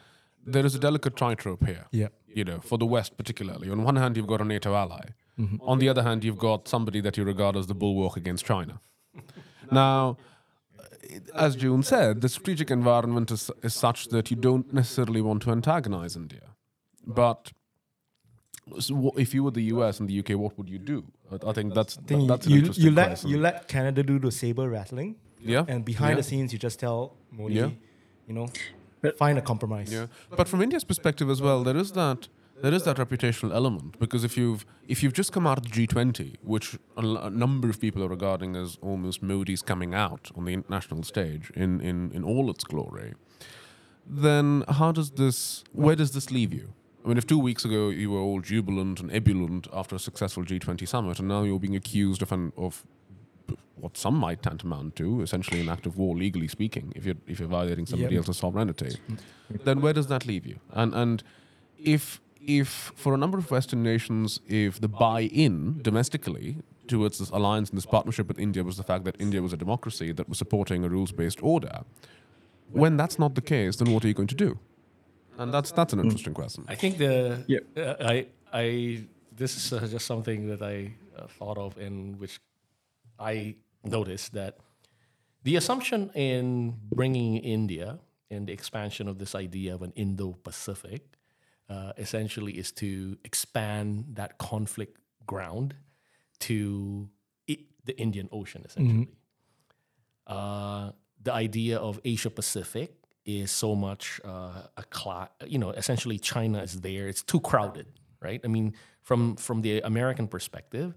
[0.47, 1.87] There is a delicate tightrope here.
[1.91, 2.09] Yeah.
[2.35, 3.69] You know, for the West particularly.
[3.71, 5.05] On one hand, you've got a NATO ally.
[5.41, 5.57] Mm-hmm.
[5.63, 8.81] On the other hand, you've got somebody that you regard as the bulwark against China.
[9.73, 10.17] now,
[11.35, 15.51] as June said, the strategic environment is, is such that you don't necessarily want to
[15.51, 16.51] antagonize India.
[17.07, 17.53] But
[18.79, 21.05] so if you were the US and the UK, what would you do?
[21.33, 23.31] I- I think that's I think that's an you, interesting you let question.
[23.31, 26.17] you let Canada do the saber rattling, yeah, and behind yeah.
[26.17, 27.71] the scenes you just tell Modi, Yeah.
[28.29, 28.49] you know,
[29.17, 29.93] find a compromise.
[29.93, 32.29] Yeah, but from India's perspective as well, there is that
[32.63, 35.71] there is that reputational element because if you've if you've just come out of the
[35.87, 40.31] G20, which a, l- a number of people are regarding as almost Modi's coming out
[40.37, 43.15] on the international stage in in in all its glory,
[44.07, 46.73] then how does this where does this leave you?
[47.05, 50.45] I mean, if two weeks ago you were all jubilant and ebullient after a successful
[50.45, 52.85] G20 summit, and now you're being accused of an of
[53.77, 57.39] what some might tantamount to, essentially an act of war, legally speaking, if you're if
[57.41, 58.21] you're violating somebody Yep.
[58.27, 59.19] else's sovereignty, mm.
[59.65, 60.59] then where does that leave you?
[60.73, 61.23] And and
[61.79, 66.57] if if for a number of Western nations, if the buy-in domestically
[66.89, 69.57] towards this alliance and this partnership with India was the fact that India was a
[69.57, 71.83] democracy that was supporting a rules-based order,
[72.73, 74.59] when that's not the case, then what are you going to do?
[75.39, 76.65] And that's that's an interesting question.
[76.69, 77.61] I think the Yeah.
[77.77, 82.41] uh, I I this is uh, just something that I uh, thought of in which
[83.19, 84.59] I noticed that
[85.43, 87.99] the assumption in bringing India
[88.31, 91.03] and the expansion of this idea of an Indo-Pacific
[91.71, 95.75] uh, essentially is to expand that conflict ground
[96.41, 97.09] to
[97.49, 99.09] i- the Indian Ocean, essentially.
[100.27, 100.93] Uh,
[101.23, 102.95] the idea of Asia Pacific
[103.25, 107.09] is so much uh, a class, you know, essentially China is there.
[107.09, 107.87] It's too crowded,
[108.21, 108.41] right?
[108.45, 110.95] I mean, from from the American perspective,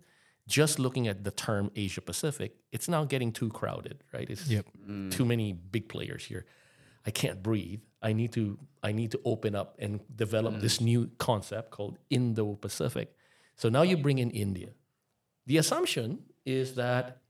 [0.47, 4.29] just looking at the term Asia Pacific, it's now getting too crowded, right?
[4.29, 4.65] It's Yep.
[5.11, 6.45] too many big players here.
[7.05, 7.81] I can't breathe.
[8.01, 10.85] I need to I need to open up and develop this mm.
[10.85, 13.15] new concept called Indo-Pacific.
[13.55, 14.69] So now you bring in India.
[15.45, 17.21] The assumption is that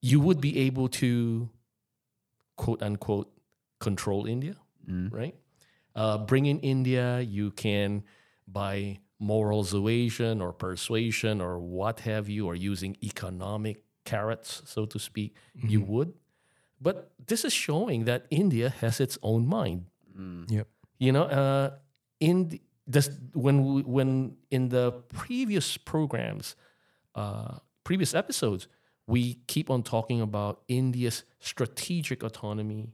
[0.00, 1.50] you would be able to
[2.56, 3.30] quote unquote
[3.78, 4.56] control India,
[4.88, 5.12] mm.
[5.12, 5.34] right?
[5.94, 8.04] Uh, bring in India, you can
[8.46, 14.98] by moral suasion or persuasion or what have you, or using economic carrots, so to
[14.98, 15.92] speak, you mm-hmm.
[15.92, 16.12] would.
[16.80, 19.86] But this is showing that India has its own mind.
[20.48, 20.68] Yep.
[20.98, 21.70] You know, uh,
[22.20, 26.56] in the, this, when we, when in the previous programs,
[27.14, 28.68] uh, previous episodes,
[29.06, 32.92] we keep on talking about India's strategic autonomy,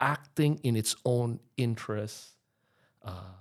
[0.00, 2.36] acting in its own interests,
[3.02, 3.34] uh,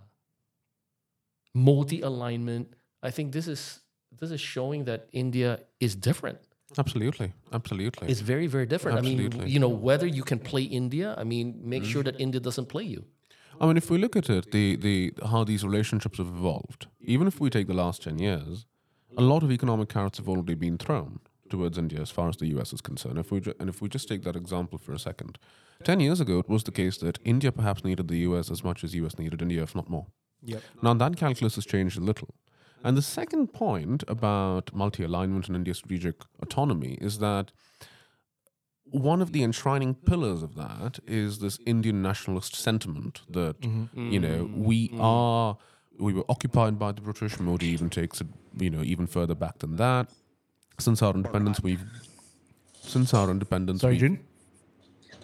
[1.54, 2.74] multi alignment.
[3.02, 3.80] I think this is
[4.12, 6.40] this is showing that India is different.
[6.78, 8.08] Absolutely, absolutely.
[8.10, 8.98] It's very very different.
[8.98, 9.52] I mean, Absolutely.
[9.52, 11.16] you know, whether you can play India.
[11.18, 13.06] I mean, make sure that India doesn't play you.
[13.62, 17.28] I mean, if we look at it, the, the how these relationships have evolved, even
[17.28, 18.66] if we take the last ten years,
[19.18, 21.20] a lot of economic carrots have already been thrown
[21.50, 23.20] towards India as far as the US is concerned.
[23.20, 25.38] If we ju- and if we just take that example for a second,
[25.84, 28.84] ten years ago it was the case that India perhaps needed the US as much
[28.84, 30.08] as US needed India, if not more.
[30.46, 30.62] Yep.
[30.82, 32.30] Now that calculus has changed a little.
[32.84, 37.52] And the second point about multi-alignment and India's strategic autonomy is that
[38.84, 44.12] one of the enshrining pillars of that is this Indian nationalist sentiment that mm-hmm.
[44.12, 44.64] you know mm-hmm.
[44.64, 45.02] we mm-hmm.
[45.02, 45.58] are
[45.98, 47.40] we were occupied by the British.
[47.40, 48.28] Modi even takes it
[48.58, 50.10] you know even further back than that.
[50.80, 51.84] Since our independence, we've
[52.82, 54.20] since our independence, Sorry, we've- Jun.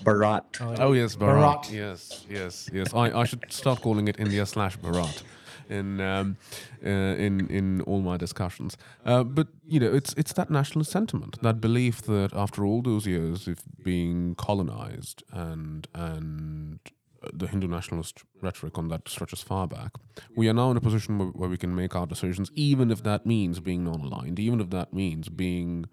[0.03, 0.43] Bharat.
[0.62, 1.66] Oh, oh yes, Bharat.
[1.66, 1.72] Bharat.
[1.74, 2.93] Yes, yes, yes.
[2.93, 5.24] I, I should start calling it India slash Bharat
[5.70, 6.38] in um,
[6.86, 6.89] uh,
[7.26, 8.78] in in all my discussions.
[9.05, 13.05] Uh, but you know, it's it's that nationalist sentiment, that belief that after all those
[13.07, 16.80] years of being colonized and and
[17.24, 19.91] uh, the Hindu nationalist rhetoric on that stretches far back.
[20.36, 23.03] We are now in a position where, where we can make our decisions, even if
[23.03, 25.86] that means being non-aligned, even if that means being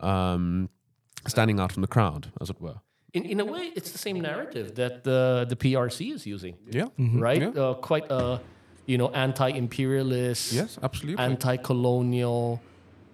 [0.00, 0.68] um,
[1.26, 2.80] standing out from the crowd, as it were.
[3.14, 6.86] In, in a way, it's the same narrative that the, the PRC is using, Yeah.
[6.98, 7.40] right?
[7.40, 7.48] Yeah.
[7.48, 8.40] Uh, quite a,
[8.88, 11.22] you know, anti-imperialist, Yes, absolutely.
[11.24, 12.60] anti-colonial,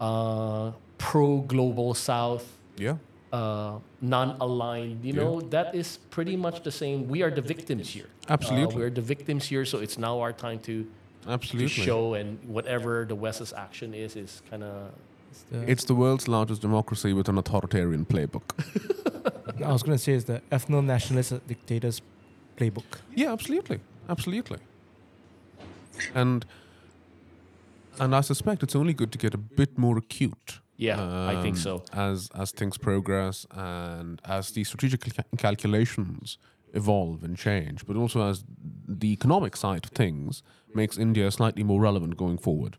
[0.01, 2.47] uh, pro-global South,
[2.77, 2.97] yeah.
[3.33, 5.05] uh, non-aligned.
[5.05, 7.09] You know, that is pretty much the same.
[7.09, 8.09] We are the victims here.
[8.29, 8.75] Absolutely.
[8.77, 10.75] Uh, we're the victims here, so it's now our time to,
[11.25, 11.69] to Absolutely.
[11.69, 14.77] show, and whatever the West's action is, is kind of
[15.73, 18.47] It's the world's largest democracy with an authoritarian playbook.
[19.65, 22.01] I was going to say it's the ethno-nationalist dictators
[22.57, 22.91] playbook.
[23.21, 23.81] yeah, absolutely.
[24.09, 24.59] Absolutely.
[26.15, 26.45] And
[28.01, 30.61] and I suspect it's only good to get a bit more acute.
[30.77, 31.85] Yeah, I think um, so.
[31.93, 36.39] As as things progress and as the strategic cal- calculations
[36.73, 38.45] evolve and change, but also as
[38.89, 40.43] the economic side of things
[40.75, 42.77] makes India slightly more relevant going forward.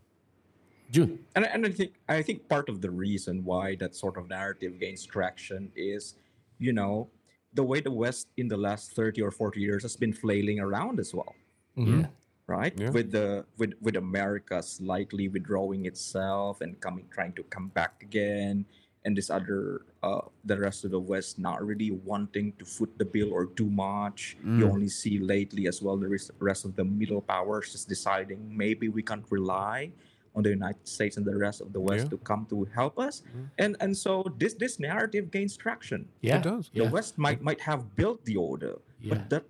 [0.90, 1.18] June.
[1.34, 4.78] and, and I think I think part of the reason why that sort of narrative
[4.78, 6.14] gains traction is,
[6.58, 7.08] you know,
[7.54, 11.00] the way the West in the last thirty or forty years has been flailing around
[11.00, 11.34] as well,
[11.76, 12.06] Yeah.
[12.46, 12.72] Right?
[12.76, 12.90] Yeah.
[12.90, 18.64] With the with with America slightly withdrawing itself and coming trying to come back again,
[19.04, 23.04] and this other uh, the rest of the West not really wanting to foot the
[23.04, 24.36] bill or do much.
[24.44, 28.88] You only see lately as well the rest of the middle powers just deciding maybe
[28.88, 29.90] we can't rely
[30.36, 32.10] on the United States and the rest of the West Yeah.
[32.10, 33.22] to come to help us.
[33.58, 36.06] And and so this this narrative gains traction.
[36.20, 36.36] Yeah.
[36.38, 36.70] It does.
[36.74, 36.90] The Yeah.
[36.90, 39.14] West might might have built the order, Yeah.
[39.14, 39.44] but that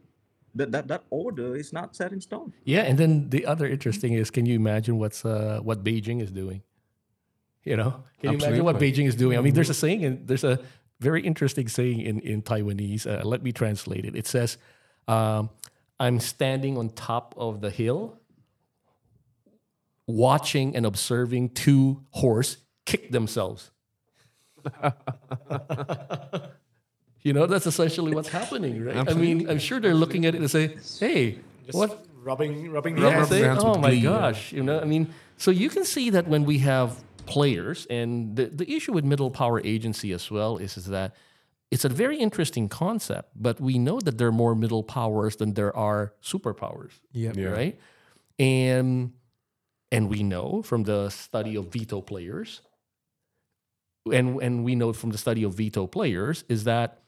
[0.56, 2.52] that, that that order is not set in stone.
[2.64, 6.30] Yeah, and then the other interesting is, can you imagine what's uh, what Beijing is
[6.30, 6.62] doing?
[7.64, 9.38] You know, can you imagine what Beijing is doing?
[9.38, 10.60] I mean, there's a saying, and there's a
[11.00, 13.06] very interesting saying in in Taiwanese.
[13.06, 14.16] Uh, let me translate it.
[14.16, 14.58] It says,
[15.08, 15.50] um,
[15.98, 18.18] "I'm standing on top of the hill,
[20.06, 23.70] watching and observing two horse kick themselves."
[27.26, 29.08] you know, that's essentially what's happening, right?
[29.10, 30.64] I mean, I'm sure they're looking at it and say,
[31.00, 31.40] "Hey,
[31.72, 33.28] what?" Rubbing, rubbing the Yeah, hands.
[33.28, 35.04] say, oh with my glee, gosh, you know, I mean,
[35.36, 36.88] so you can see that when we have
[37.34, 41.14] players, and the, the issue with middle power agency as well is, is that
[41.70, 45.54] it's a very interesting concept, but we know that there are more middle powers than
[45.54, 47.36] there are superpowers, Yep.
[47.36, 47.48] Yeah.
[47.48, 47.74] right?
[48.38, 49.12] And
[49.92, 52.60] and we know from the study of veto players,
[54.12, 57.02] and and we know from the study of veto players is that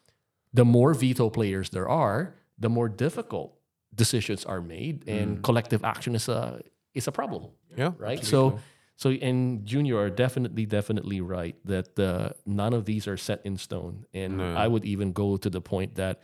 [0.53, 3.55] the more veto players there are, the more difficult
[3.94, 6.61] decisions are made, and collective action is a
[6.94, 7.92] is a problem Yeah.
[7.99, 8.24] right?
[8.24, 8.59] So,
[8.96, 13.57] so and Junior are definitely, definitely right that uh, none of these are set in
[13.57, 14.05] stone.
[14.12, 14.55] And No.
[14.57, 16.20] I would even go to the point that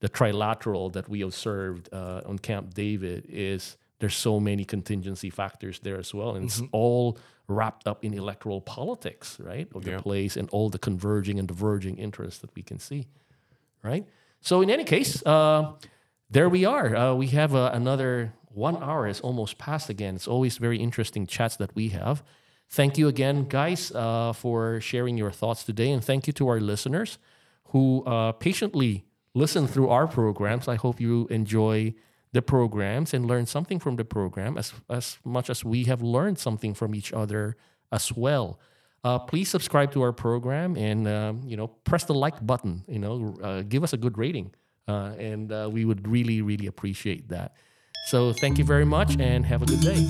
[0.00, 5.78] the trilateral that we observed uh, on Camp David is there's so many contingency factors
[5.80, 7.18] there as well, and it's all
[7.48, 10.00] wrapped up in electoral politics, right, of the Yeah.
[10.00, 13.06] place and all the converging and diverging interests that we can see,
[13.84, 14.06] right?
[14.40, 15.74] So in any case, uh,
[16.30, 16.96] there we are.
[16.96, 20.16] Uh, we have uh, another one hour is almost passed again.
[20.16, 22.22] It's always very interesting chats that we have.
[22.68, 26.60] Thank you again, guys, uh, for sharing your thoughts today, and thank you to our
[26.60, 27.18] listeners
[27.68, 29.04] who uh, patiently
[29.34, 30.66] listen through our programs.
[30.66, 31.94] I hope you enjoy
[32.32, 36.38] the programs and learn something from the program as as much as we have learned
[36.38, 37.56] something from each other
[37.92, 38.58] as well.
[39.04, 42.82] Uh, please subscribe to our program and um, you know press the like button.
[42.88, 44.54] You know, uh, give us a good rating,
[44.88, 47.54] uh, and uh, we would really really appreciate that.
[48.06, 50.04] So thank you very much and have a good day.